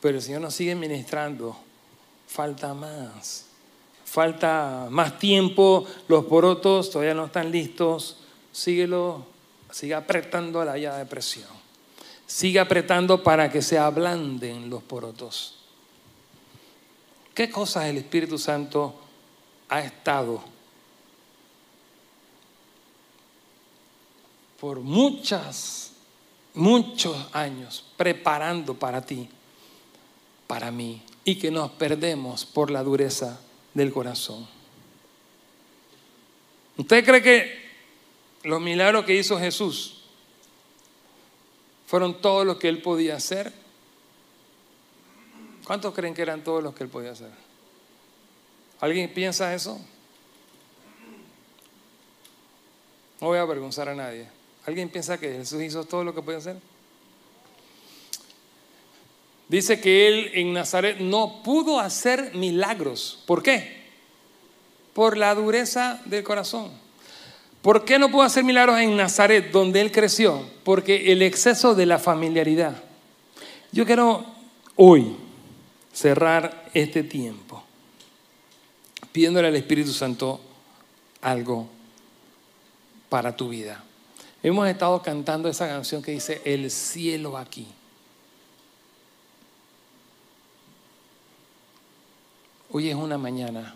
Pero 0.00 0.16
el 0.16 0.22
Señor 0.22 0.40
nos 0.40 0.54
sigue 0.54 0.74
ministrando. 0.74 1.56
Falta 2.26 2.74
más. 2.74 3.46
Falta 4.04 4.88
más 4.90 5.18
tiempo. 5.18 5.86
Los 6.08 6.24
porotos 6.24 6.90
todavía 6.90 7.14
no 7.14 7.26
están 7.26 7.52
listos. 7.52 8.16
Síguelo. 8.50 9.24
Sigue 9.70 9.94
apretando 9.94 10.60
a 10.60 10.64
la 10.64 10.76
llave 10.76 10.98
de 10.98 11.06
presión. 11.06 11.48
Sigue 12.26 12.58
apretando 12.58 13.22
para 13.22 13.50
que 13.50 13.62
se 13.62 13.78
ablanden 13.78 14.68
los 14.68 14.82
porotos. 14.82 15.58
¿Qué 17.34 17.48
cosas 17.48 17.86
el 17.86 17.98
Espíritu 17.98 18.38
Santo 18.38 18.94
ha 19.68 19.80
estado 19.80 20.42
por 24.62 24.78
muchas, 24.78 25.90
muchos 26.54 27.16
años 27.32 27.84
preparando 27.96 28.74
para 28.74 29.04
ti, 29.04 29.28
para 30.46 30.70
mí, 30.70 31.02
y 31.24 31.34
que 31.34 31.50
nos 31.50 31.72
perdemos 31.72 32.44
por 32.44 32.70
la 32.70 32.84
dureza 32.84 33.40
del 33.74 33.92
corazón? 33.92 34.46
¿Usted 36.76 37.04
cree 37.04 37.22
que 37.22 37.70
los 38.44 38.60
milagros 38.60 39.04
que 39.04 39.16
hizo 39.16 39.36
Jesús 39.36 40.04
fueron 41.88 42.22
todos 42.22 42.46
los 42.46 42.58
que 42.58 42.68
él 42.68 42.80
podía 42.82 43.16
hacer? 43.16 43.52
¿Cuántos 45.64 45.92
creen 45.92 46.14
que 46.14 46.22
eran 46.22 46.44
todos 46.44 46.62
los 46.62 46.72
que 46.72 46.84
él 46.84 46.88
podía 46.88 47.10
hacer? 47.10 47.32
¿Alguien 48.78 49.12
piensa 49.12 49.52
eso? 49.52 49.80
No 53.20 53.26
voy 53.26 53.38
a 53.38 53.42
avergonzar 53.42 53.88
a 53.88 53.96
nadie. 53.96 54.41
¿Alguien 54.66 54.88
piensa 54.88 55.18
que 55.18 55.32
Jesús 55.32 55.62
hizo 55.62 55.84
todo 55.84 56.04
lo 56.04 56.14
que 56.14 56.22
podía 56.22 56.38
hacer? 56.38 56.56
Dice 59.48 59.80
que 59.80 60.08
él 60.08 60.30
en 60.34 60.52
Nazaret 60.52 60.98
no 60.98 61.42
pudo 61.42 61.78
hacer 61.78 62.34
milagros. 62.34 63.22
¿Por 63.26 63.42
qué? 63.42 63.82
Por 64.94 65.16
la 65.16 65.34
dureza 65.34 66.00
del 66.06 66.22
corazón. 66.22 66.70
¿Por 67.60 67.84
qué 67.84 67.98
no 67.98 68.10
pudo 68.10 68.22
hacer 68.22 68.44
milagros 68.44 68.80
en 68.80 68.96
Nazaret, 68.96 69.52
donde 69.52 69.80
él 69.80 69.92
creció? 69.92 70.42
Porque 70.64 71.12
el 71.12 71.22
exceso 71.22 71.74
de 71.74 71.86
la 71.86 71.98
familiaridad. 71.98 72.82
Yo 73.72 73.84
quiero 73.84 74.24
hoy 74.76 75.16
cerrar 75.92 76.70
este 76.72 77.02
tiempo 77.02 77.62
pidiéndole 79.12 79.48
al 79.48 79.56
Espíritu 79.56 79.92
Santo 79.92 80.40
algo 81.20 81.68
para 83.08 83.36
tu 83.36 83.50
vida. 83.50 83.84
Hemos 84.42 84.68
estado 84.68 85.00
cantando 85.02 85.48
esa 85.48 85.68
canción 85.68 86.02
que 86.02 86.10
dice, 86.10 86.42
el 86.44 86.68
cielo 86.70 87.38
aquí. 87.38 87.66
Hoy 92.72 92.88
es 92.88 92.96
una 92.96 93.18
mañana 93.18 93.74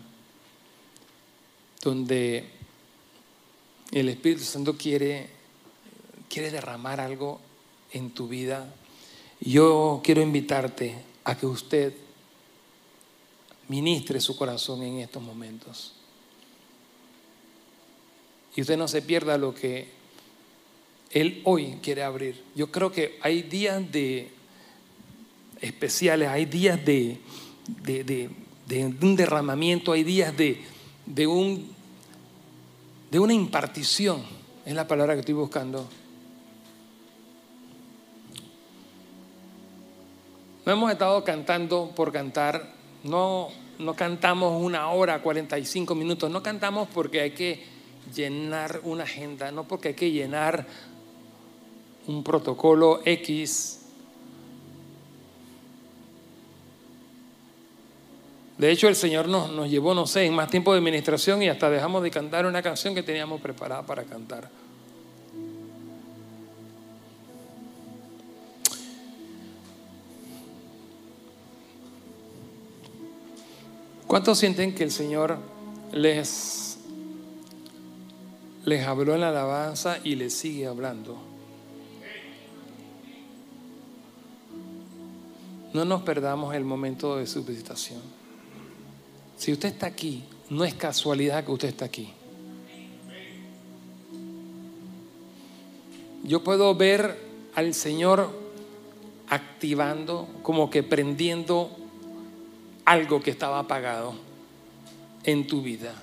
donde 1.83 2.51
el 3.93 4.09
Espíritu 4.09 4.43
Santo 4.43 4.77
quiere, 4.77 5.29
quiere 6.29 6.51
derramar 6.51 6.99
algo 7.01 7.41
en 7.93 8.11
tu 8.11 8.27
vida. 8.27 8.69
Yo 9.39 10.01
quiero 10.03 10.21
invitarte 10.21 10.99
a 11.23 11.37
que 11.37 11.47
usted 11.47 11.95
ministre 13.69 14.21
su 14.21 14.37
corazón 14.37 14.83
en 14.83 14.99
estos 14.99 15.23
momentos. 15.23 15.93
Y 18.57 18.63
usted 18.63 18.77
no 18.77 18.89
se 18.89 19.03
pierda 19.03 19.39
lo 19.39 19.55
que 19.55 19.96
Él 21.11 21.41
hoy 21.45 21.79
quiere 21.83 22.03
abrir. 22.03 22.43
Yo 22.55 22.71
creo 22.71 22.93
que 22.93 23.19
hay 23.23 23.43
días 23.43 23.91
de 23.91 24.31
especiales, 25.61 26.29
hay 26.29 26.45
días 26.45 26.85
de, 26.85 27.19
un 29.01 29.17
derramamiento, 29.17 29.93
hay 29.93 30.05
días 30.05 30.37
de, 30.37 30.61
de 31.07 31.27
una 31.27 31.63
impartición, 33.33 34.23
es 34.65 34.75
la 34.75 34.87
palabra 34.87 35.15
que 35.15 35.21
estoy 35.21 35.35
buscando. 35.35 35.89
No 40.65 40.73
hemos 40.73 40.91
estado 40.91 41.23
cantando 41.23 41.93
por 41.95 42.13
cantar 42.13 42.77
no, 43.07 43.49
no 43.79 43.95
cantamos 43.95 44.61
una 44.61 44.91
hora, 44.91 45.23
45 45.23 45.95
minutos, 45.95 46.31
no 46.31 46.43
cantamos 46.43 46.89
porque 46.93 47.21
hay 47.21 47.31
que 47.31 47.63
llenar 48.15 48.81
una 48.85 49.05
agenda, 49.05 49.51
no 49.51 49.65
porque 49.65 49.89
hay 49.89 49.95
que 49.95 50.11
llenar 50.11 50.67
un 52.07 52.23
protocolo 52.23 53.01
X. 53.05 53.81
De 58.59 58.71
hecho, 58.71 58.89
el 58.89 58.97
Señor 58.97 59.29
nos, 59.29 59.51
nos 59.51 59.69
llevó, 59.69 59.95
no 59.95 60.07
sé, 60.07 60.25
en 60.25 60.35
más 60.35 60.49
tiempo 60.49 60.73
de 60.73 60.79
administración 60.79 61.43
y 61.43 61.49
hasta 61.49 61.69
dejamos 61.69 62.03
de 62.03 62.11
cantar 62.11 62.47
una 62.47 62.63
canción 62.63 62.95
que 62.95 63.03
teníamos 63.03 63.41
preparada 63.41 63.85
para 63.85 64.05
cantar. 64.05 64.49
¿Cuántos 74.07 74.39
sienten 74.39 74.75
que 74.75 74.85
el 74.85 74.93
Señor 74.93 75.37
les, 75.93 76.79
les 78.65 78.87
habló 78.87 79.15
en 79.15 79.21
la 79.21 79.29
alabanza 79.29 79.99
y 80.03 80.15
les 80.15 80.33
sigue 80.33 80.67
hablando? 80.67 81.36
No 85.73 85.85
nos 85.85 86.03
perdamos 86.03 86.55
el 86.55 86.65
momento 86.65 87.17
de 87.17 87.27
su 87.27 87.45
visitación. 87.45 88.01
Si 89.37 89.53
usted 89.53 89.69
está 89.69 89.87
aquí, 89.87 90.25
no 90.49 90.65
es 90.65 90.75
casualidad 90.75 91.45
que 91.45 91.53
usted 91.53 91.69
está 91.69 91.85
aquí. 91.85 92.13
Yo 96.25 96.43
puedo 96.43 96.75
ver 96.75 97.19
al 97.55 97.75
Señor 97.75 98.31
activando, 99.29 100.29
como 100.43 100.71
que 100.71 100.83
prendiendo 100.83 101.71
algo 102.85 103.21
que 103.21 103.31
estaba 103.31 103.59
apagado 103.59 104.15
en 105.25 105.47
tu 105.47 105.63
vida. 105.63 105.95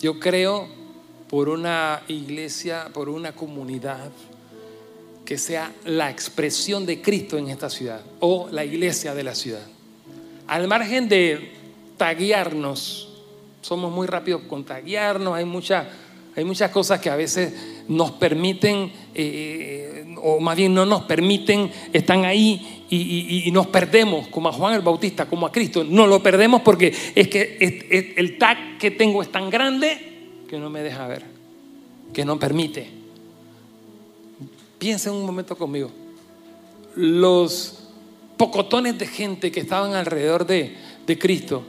Yo 0.00 0.20
creo 0.20 0.68
por 1.28 1.48
una 1.48 2.02
iglesia, 2.08 2.90
por 2.92 3.08
una 3.08 3.32
comunidad 3.32 4.10
que 5.28 5.36
sea 5.36 5.70
la 5.84 6.08
expresión 6.08 6.86
de 6.86 7.02
Cristo 7.02 7.36
en 7.36 7.48
esta 7.48 7.68
ciudad 7.68 8.00
o 8.18 8.48
la 8.50 8.64
iglesia 8.64 9.14
de 9.14 9.22
la 9.22 9.34
ciudad. 9.34 9.60
Al 10.46 10.66
margen 10.68 11.06
de 11.06 11.52
taguearnos, 11.98 13.10
somos 13.60 13.92
muy 13.92 14.06
rápidos 14.06 14.40
con 14.48 14.64
taguearnos, 14.64 15.34
hay, 15.34 15.44
hay 16.34 16.44
muchas 16.44 16.70
cosas 16.70 16.98
que 17.00 17.10
a 17.10 17.16
veces 17.16 17.52
nos 17.88 18.12
permiten, 18.12 18.90
eh, 19.14 20.14
o 20.16 20.40
más 20.40 20.56
bien 20.56 20.72
no 20.72 20.86
nos 20.86 21.02
permiten, 21.02 21.70
están 21.92 22.24
ahí 22.24 22.86
y, 22.88 23.50
nos 23.52 23.66
perdemos, 23.66 24.28
como 24.28 24.48
a 24.48 24.52
Juan 24.52 24.76
el 24.76 24.80
Bautista, 24.80 25.26
como 25.26 25.44
a 25.44 25.52
Cristo. 25.52 25.84
No 25.84 26.06
lo 26.06 26.22
perdemos 26.22 26.62
porque 26.62 26.94
es 27.14 27.28
que 27.28 28.14
el 28.16 28.38
tag 28.38 28.78
que 28.78 28.92
tengo 28.92 29.20
es 29.20 29.30
tan 29.30 29.50
grande 29.50 30.22
que 30.48 30.56
no 30.56 30.70
me 30.70 30.82
deja 30.82 31.06
ver, 31.06 31.24
que 32.14 32.24
no 32.24 32.38
permite. 32.38 32.97
Piensa 34.78 35.12
un 35.12 35.26
momento 35.26 35.56
conmigo. 35.56 35.90
Los 36.94 37.88
pocotones 38.36 38.98
de 38.98 39.06
gente 39.06 39.50
que 39.50 39.60
estaban 39.60 39.94
alrededor 39.94 40.46
de, 40.46 40.76
de 41.06 41.18
Cristo 41.18 41.64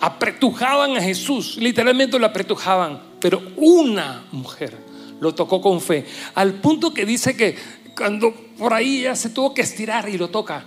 apretujaban 0.00 0.96
a 0.96 1.00
Jesús, 1.00 1.56
literalmente 1.56 2.18
lo 2.18 2.26
apretujaban, 2.26 3.00
pero 3.20 3.42
una 3.56 4.24
mujer 4.32 4.76
lo 5.20 5.34
tocó 5.34 5.60
con 5.60 5.80
fe, 5.80 6.04
al 6.34 6.54
punto 6.54 6.92
que 6.92 7.06
dice 7.06 7.36
que 7.36 7.56
cuando 7.96 8.34
por 8.58 8.74
ahí 8.74 9.02
ya 9.02 9.16
se 9.16 9.30
tuvo 9.30 9.54
que 9.54 9.62
estirar 9.62 10.08
y 10.08 10.18
lo 10.18 10.28
toca, 10.28 10.64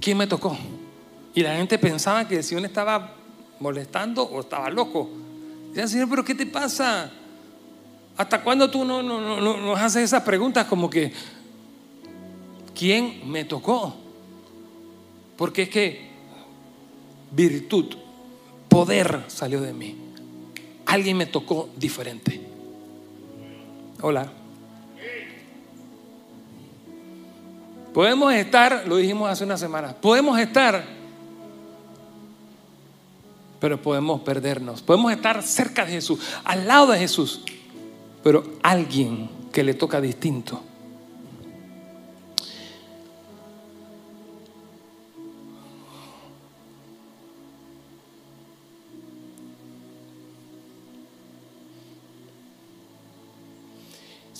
¿quién 0.00 0.16
me 0.16 0.26
tocó? 0.26 0.56
Y 1.34 1.42
la 1.42 1.56
gente 1.56 1.78
pensaba 1.78 2.26
que 2.26 2.36
el 2.36 2.44
Señor 2.44 2.64
estaba 2.64 3.14
molestando 3.58 4.22
o 4.22 4.40
estaba 4.40 4.70
loco. 4.70 5.10
Decían, 5.68 5.88
Señor, 5.88 6.08
pero 6.08 6.24
¿qué 6.24 6.34
te 6.34 6.46
pasa? 6.46 7.10
¿Hasta 8.20 8.42
cuándo 8.42 8.70
tú 8.70 8.84
no, 8.84 9.02
no, 9.02 9.18
no, 9.18 9.56
nos 9.56 9.80
haces 9.80 10.02
esas 10.04 10.22
preguntas 10.24 10.66
como 10.66 10.90
que, 10.90 11.10
¿quién 12.74 13.22
me 13.24 13.46
tocó? 13.46 13.96
Porque 15.38 15.62
es 15.62 15.68
que 15.70 16.10
virtud, 17.30 17.96
poder 18.68 19.24
salió 19.28 19.62
de 19.62 19.72
mí. 19.72 19.96
Alguien 20.84 21.16
me 21.16 21.24
tocó 21.24 21.70
diferente. 21.78 22.38
Hola. 24.02 24.30
Podemos 27.94 28.34
estar, 28.34 28.86
lo 28.86 28.98
dijimos 28.98 29.30
hace 29.30 29.44
una 29.44 29.56
semana, 29.56 29.94
podemos 29.94 30.38
estar, 30.38 30.84
pero 33.58 33.80
podemos 33.80 34.20
perdernos. 34.20 34.82
Podemos 34.82 35.10
estar 35.10 35.42
cerca 35.42 35.86
de 35.86 35.92
Jesús, 35.92 36.20
al 36.44 36.68
lado 36.68 36.88
de 36.88 36.98
Jesús, 36.98 37.44
pero 38.22 38.44
alguien 38.62 39.28
que 39.52 39.62
le 39.62 39.74
toca 39.74 40.00
distinto. 40.00 40.62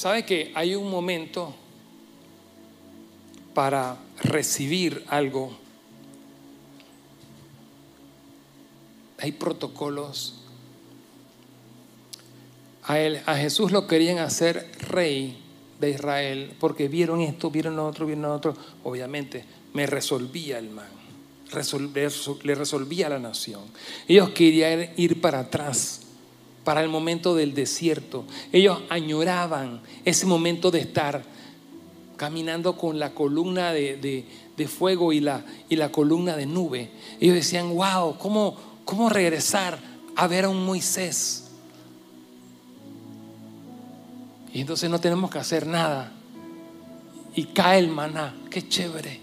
¿Sabe 0.01 0.24
que 0.24 0.51
hay 0.55 0.74
un 0.74 0.91
momento 0.91 1.55
para 3.53 3.99
recibir 4.22 5.05
algo? 5.09 5.55
Hay 9.18 9.33
protocolos 9.33 10.39
a, 13.26 13.36
Jesús 13.36 13.70
lo 13.70 13.86
querían 13.86 14.18
hacer 14.18 14.68
rey 14.80 15.38
de 15.78 15.91
Israel 15.91 16.53
porque 16.59 16.88
vieron 16.88 17.20
esto, 17.20 17.49
vieron 17.49 17.76
lo 17.76 17.86
otro, 17.86 18.05
vieron 18.05 18.22
lo 18.22 18.34
otro. 18.34 18.57
Obviamente, 18.82 19.45
me 19.74 19.86
resolvía 19.86 20.59
el 20.59 20.70
man, 20.70 20.88
le 22.43 22.55
resolvía 22.57 23.09
la 23.09 23.20
nación. 23.20 23.61
Ellos 24.09 24.30
querían 24.30 24.91
ir 24.97 25.20
para 25.20 25.38
atrás, 25.38 26.01
para 26.64 26.82
el 26.82 26.88
momento 26.88 27.36
del 27.36 27.55
desierto. 27.55 28.24
Ellos 28.51 28.80
añoraban 28.88 29.82
ese 30.05 30.26
momento 30.26 30.72
de 30.72 30.80
estar 30.80 31.22
caminando 32.16 32.76
con 32.76 32.99
la 32.99 33.14
columna 33.14 33.72
de, 33.72 34.26
fuego 34.66 35.12
y 35.12 35.20
la, 35.20 35.45
y 35.68 35.76
la 35.76 35.93
columna 35.93 36.36
de 36.36 36.47
nube. 36.47 36.91
Ellos 37.20 37.36
decían, 37.36 37.72
wow, 37.72 38.18
¿cómo, 38.18 38.57
¿cómo 38.84 39.09
regresar 39.11 39.78
a 40.16 40.26
ver 40.26 40.47
a 40.47 40.49
un 40.49 40.66
Moisés? 40.66 41.49
Y 44.53 44.61
entonces 44.61 44.90
no 44.90 45.01
tenemos 45.01 45.30
que 45.30 45.38
hacer 45.38 45.66
nada. 45.66 46.12
Y 47.34 47.44
cae 47.44 47.78
el 47.78 47.88
maná, 47.88 48.34
qué 48.51 48.68
chévere. 48.68 49.20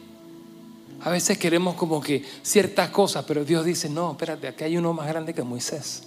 A 1.01 1.09
veces 1.09 1.38
queremos 1.38 1.75
como 1.75 2.01
que 2.01 2.23
ciertas 2.41 2.89
cosas, 2.89 3.23
pero 3.28 3.45
Dios 3.45 3.63
dice, 3.65 3.89
no, 3.89 4.11
espérate, 4.11 4.47
aquí 4.47 4.63
hay 4.63 4.78
uno 4.78 4.93
más 4.93 5.07
grande 5.07 5.34
que 5.34 5.43
Moisés. 5.43 6.03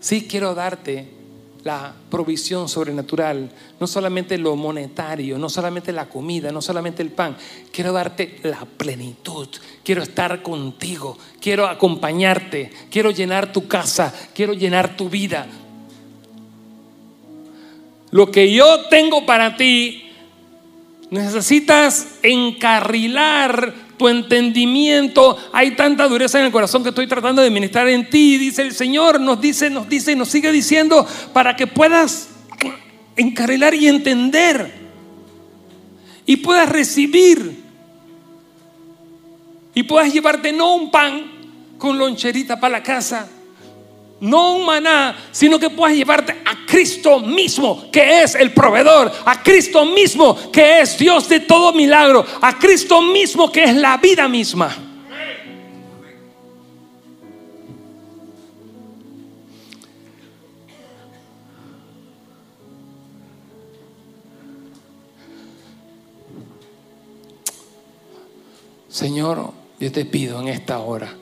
Sí 0.00 0.26
quiero 0.28 0.54
darte 0.54 1.18
la 1.64 1.92
provisión 2.08 2.68
sobrenatural, 2.68 3.50
no 3.80 3.86
solamente 3.86 4.38
lo 4.38 4.54
monetario, 4.54 5.38
no 5.38 5.48
solamente 5.48 5.92
la 5.92 6.08
comida, 6.08 6.52
no 6.52 6.62
solamente 6.62 7.02
el 7.02 7.10
pan, 7.10 7.36
quiero 7.72 7.92
darte 7.92 8.38
la 8.44 8.64
plenitud, 8.64 9.48
quiero 9.82 10.02
estar 10.02 10.42
contigo, 10.42 11.18
quiero 11.40 11.66
acompañarte, 11.66 12.70
quiero 12.90 13.10
llenar 13.10 13.52
tu 13.52 13.66
casa, 13.66 14.14
quiero 14.34 14.52
llenar 14.52 14.96
tu 14.96 15.08
vida. 15.08 15.46
Lo 18.10 18.30
que 18.30 18.52
yo 18.52 18.86
tengo 18.88 19.26
para 19.26 19.56
ti, 19.56 20.10
necesitas 21.10 22.18
encarrilar 22.22 23.74
tu 23.98 24.08
entendimiento, 24.08 25.36
hay 25.52 25.72
tanta 25.72 26.06
dureza 26.06 26.38
en 26.38 26.46
el 26.46 26.52
corazón 26.52 26.82
que 26.82 26.90
estoy 26.90 27.06
tratando 27.06 27.42
de 27.42 27.50
ministrar 27.50 27.88
en 27.88 28.08
ti. 28.08 28.38
Dice 28.38 28.62
el 28.62 28.72
Señor, 28.72 29.20
nos 29.20 29.40
dice, 29.40 29.68
nos 29.68 29.88
dice 29.88 30.12
y 30.12 30.16
nos 30.16 30.28
sigue 30.28 30.52
diciendo 30.52 31.06
para 31.32 31.56
que 31.56 31.66
puedas 31.66 32.28
encarrilar 33.16 33.74
y 33.74 33.88
entender 33.88 34.72
y 36.24 36.36
puedas 36.36 36.68
recibir 36.68 37.64
y 39.74 39.82
puedas 39.82 40.12
llevarte 40.12 40.52
no 40.52 40.76
un 40.76 40.90
pan 40.90 41.22
con 41.78 41.98
loncherita 41.98 42.60
para 42.60 42.78
la 42.78 42.82
casa, 42.82 43.28
no 44.20 44.56
un 44.56 44.66
sino 45.30 45.58
que 45.58 45.70
puedas 45.70 45.96
llevarte 45.96 46.32
a 46.44 46.66
Cristo 46.66 47.20
mismo, 47.20 47.90
que 47.90 48.22
es 48.22 48.34
el 48.34 48.52
proveedor, 48.52 49.12
a 49.24 49.42
Cristo 49.42 49.84
mismo, 49.84 50.50
que 50.50 50.80
es 50.80 50.98
Dios 50.98 51.28
de 51.28 51.40
todo 51.40 51.72
milagro, 51.72 52.24
a 52.40 52.58
Cristo 52.58 53.00
mismo, 53.00 53.50
que 53.50 53.64
es 53.64 53.74
la 53.74 53.96
vida 53.96 54.28
misma. 54.28 54.76
Señor, 68.88 69.52
yo 69.78 69.92
te 69.92 70.04
pido 70.04 70.40
en 70.40 70.48
esta 70.48 70.80
hora 70.80 71.14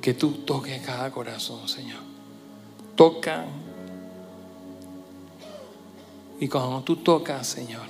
que 0.00 0.14
tú 0.14 0.32
toques 0.44 0.80
cada 0.82 1.10
corazón, 1.10 1.68
Señor. 1.68 2.00
Toca. 2.94 3.46
Y 6.40 6.48
cuando 6.48 6.82
tú 6.82 6.96
tocas, 6.96 7.46
Señor, 7.46 7.86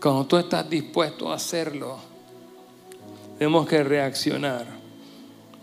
cuando 0.00 0.26
tú 0.26 0.36
estás 0.36 0.68
dispuesto 0.68 1.30
a 1.30 1.34
hacerlo, 1.34 1.98
tenemos 3.38 3.66
que 3.66 3.82
reaccionar. 3.82 4.78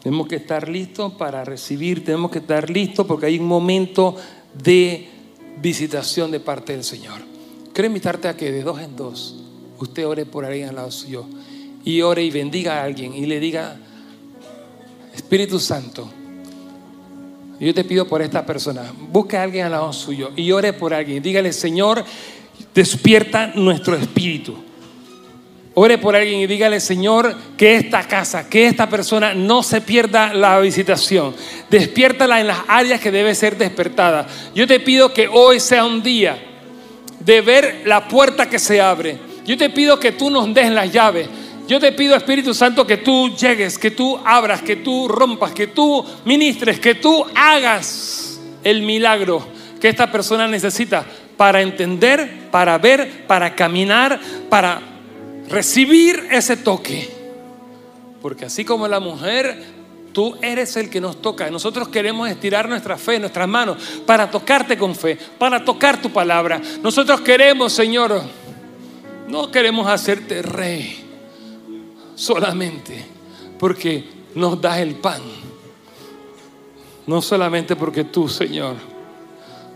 Tenemos 0.03 0.27
que 0.27 0.35
estar 0.35 0.69
listos 0.69 1.13
para 1.13 1.43
recibir, 1.43 2.05
tenemos 2.05 2.29
que 2.29 2.37
estar 2.37 2.69
listos 2.69 3.07
porque 3.07 3.25
hay 3.25 3.39
un 3.39 3.47
momento 3.47 4.15
de 4.53 5.09
visitación 5.57 6.29
de 6.29 6.39
parte 6.39 6.73
del 6.73 6.83
Señor. 6.83 7.21
Quiero 7.73 7.87
invitarte 7.87 8.27
a 8.27 8.37
que 8.37 8.51
de 8.51 8.61
dos 8.61 8.79
en 8.81 8.95
dos 8.95 9.43
usted 9.79 10.07
ore 10.07 10.25
por 10.25 10.45
alguien 10.45 10.69
al 10.69 10.75
lado 10.75 10.91
suyo 10.91 11.25
y 11.83 12.01
ore 12.01 12.23
y 12.23 12.29
bendiga 12.29 12.81
a 12.81 12.83
alguien 12.83 13.13
y 13.13 13.25
le 13.25 13.39
diga, 13.39 13.79
Espíritu 15.15 15.59
Santo, 15.59 16.09
yo 17.59 17.73
te 17.73 17.85
pido 17.85 18.05
por 18.05 18.21
esta 18.21 18.45
persona, 18.45 18.91
busque 19.11 19.37
a 19.37 19.43
alguien 19.43 19.65
al 19.65 19.71
lado 19.71 19.93
suyo 19.93 20.31
y 20.35 20.51
ore 20.51 20.73
por 20.73 20.93
alguien. 20.93 21.23
Dígale, 21.23 21.53
Señor, 21.53 22.03
despierta 22.73 23.47
nuestro 23.55 23.95
espíritu. 23.95 24.55
Ore 25.73 25.97
por 25.97 26.15
alguien 26.15 26.39
y 26.39 26.47
dígale, 26.47 26.79
Señor, 26.79 27.35
que 27.57 27.75
esta 27.75 28.03
casa, 28.07 28.49
que 28.49 28.67
esta 28.67 28.89
persona 28.89 29.33
no 29.33 29.63
se 29.63 29.81
pierda 29.81 30.33
la 30.33 30.59
visitación. 30.59 31.33
Despiértala 31.69 32.39
en 32.39 32.47
las 32.47 32.59
áreas 32.67 32.99
que 32.99 33.11
debe 33.11 33.35
ser 33.35 33.57
despertada. 33.57 34.27
Yo 34.53 34.67
te 34.67 34.79
pido 34.79 35.13
que 35.13 35.27
hoy 35.27 35.59
sea 35.59 35.85
un 35.85 36.01
día 36.01 36.37
de 37.19 37.41
ver 37.41 37.83
la 37.85 38.07
puerta 38.07 38.49
que 38.49 38.59
se 38.59 38.79
abre. 38.79 39.17
Yo 39.45 39.57
te 39.57 39.69
pido 39.69 39.99
que 39.99 40.11
tú 40.11 40.29
nos 40.29 40.53
des 40.53 40.71
las 40.71 40.91
llaves 40.91 41.27
yo 41.67 41.79
te 41.79 41.91
pido, 41.91 42.15
Espíritu 42.15 42.53
Santo, 42.53 42.85
que 42.85 42.97
tú 42.97 43.35
llegues, 43.35 43.77
que 43.77 43.91
tú 43.91 44.19
abras, 44.23 44.61
que 44.61 44.75
tú 44.75 45.07
rompas, 45.07 45.51
que 45.51 45.67
tú 45.67 46.05
ministres, 46.23 46.79
que 46.79 46.95
tú 46.95 47.25
hagas 47.33 48.39
el 48.63 48.81
milagro 48.81 49.47
que 49.79 49.89
esta 49.89 50.11
persona 50.11 50.47
necesita 50.47 51.05
para 51.37 51.61
entender, 51.61 52.49
para 52.51 52.77
ver, 52.77 53.25
para 53.27 53.55
caminar, 53.55 54.19
para 54.49 54.81
recibir 55.49 56.27
ese 56.31 56.57
toque. 56.57 57.09
Porque 58.21 58.45
así 58.45 58.63
como 58.63 58.87
la 58.87 58.99
mujer, 58.99 59.63
tú 60.13 60.35
eres 60.41 60.75
el 60.77 60.89
que 60.89 61.01
nos 61.01 61.21
toca. 61.21 61.49
Nosotros 61.49 61.89
queremos 61.89 62.29
estirar 62.29 62.69
nuestra 62.69 62.97
fe, 62.97 63.19
nuestras 63.19 63.47
manos, 63.47 63.77
para 64.05 64.29
tocarte 64.29 64.77
con 64.77 64.95
fe, 64.95 65.17
para 65.37 65.63
tocar 65.63 66.01
tu 66.01 66.11
palabra. 66.11 66.61
Nosotros 66.81 67.21
queremos, 67.21 67.73
Señor, 67.73 68.21
no 69.27 69.51
queremos 69.51 69.87
hacerte 69.87 70.41
rey 70.41 71.04
solamente 72.15 73.05
porque 73.59 74.03
nos 74.35 74.59
das 74.59 74.79
el 74.79 74.95
pan. 74.95 75.21
No 77.07 77.21
solamente 77.21 77.75
porque 77.75 78.03
tú, 78.03 78.27
Señor, 78.27 78.75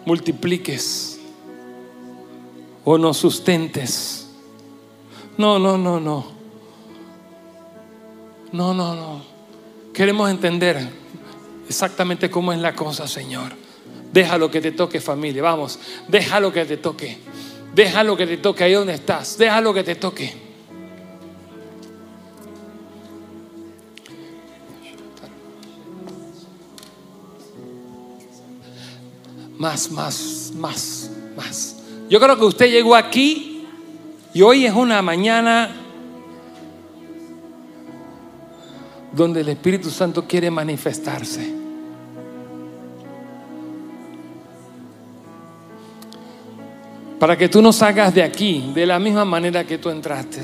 multipliques 0.05 1.19
o 2.83 2.97
nos 2.97 3.17
sustentes. 3.17 4.27
No, 5.37 5.59
no, 5.59 5.77
no, 5.77 5.99
no. 5.99 6.25
No, 8.51 8.73
no, 8.73 8.95
no. 8.95 9.21
Queremos 9.93 10.29
entender 10.31 10.89
exactamente 11.67 12.31
cómo 12.31 12.51
es 12.51 12.59
la 12.59 12.75
cosa, 12.75 13.07
Señor. 13.07 13.53
Déjalo 14.11 14.49
que 14.49 14.59
te 14.59 14.71
toque, 14.71 14.99
familia. 14.99 15.43
Vamos, 15.43 15.79
déjalo 16.07 16.51
que 16.51 16.65
te 16.65 16.77
toque. 16.77 17.17
Déjalo 17.75 18.17
que 18.17 18.25
te 18.25 18.37
toque 18.37 18.63
ahí 18.63 18.73
donde 18.73 18.95
estás. 18.95 19.37
Déjalo 19.37 19.73
que 19.73 19.83
te 19.83 19.95
toque. 19.95 20.48
Más, 29.59 29.91
más, 29.91 30.53
más, 30.55 31.11
más. 31.35 31.75
Yo 32.09 32.19
creo 32.19 32.37
que 32.39 32.45
usted 32.45 32.71
llegó 32.71 32.95
aquí 32.95 33.67
y 34.33 34.41
hoy 34.41 34.65
es 34.65 34.73
una 34.73 35.01
mañana 35.01 35.69
donde 39.11 39.41
el 39.41 39.49
Espíritu 39.49 39.89
Santo 39.89 40.25
quiere 40.25 40.49
manifestarse. 40.49 41.53
Para 47.19 47.37
que 47.37 47.49
tú 47.49 47.61
no 47.61 47.73
salgas 47.73 48.15
de 48.15 48.23
aquí 48.23 48.71
de 48.73 48.85
la 48.85 48.97
misma 48.97 49.25
manera 49.25 49.65
que 49.65 49.77
tú 49.77 49.89
entraste. 49.89 50.41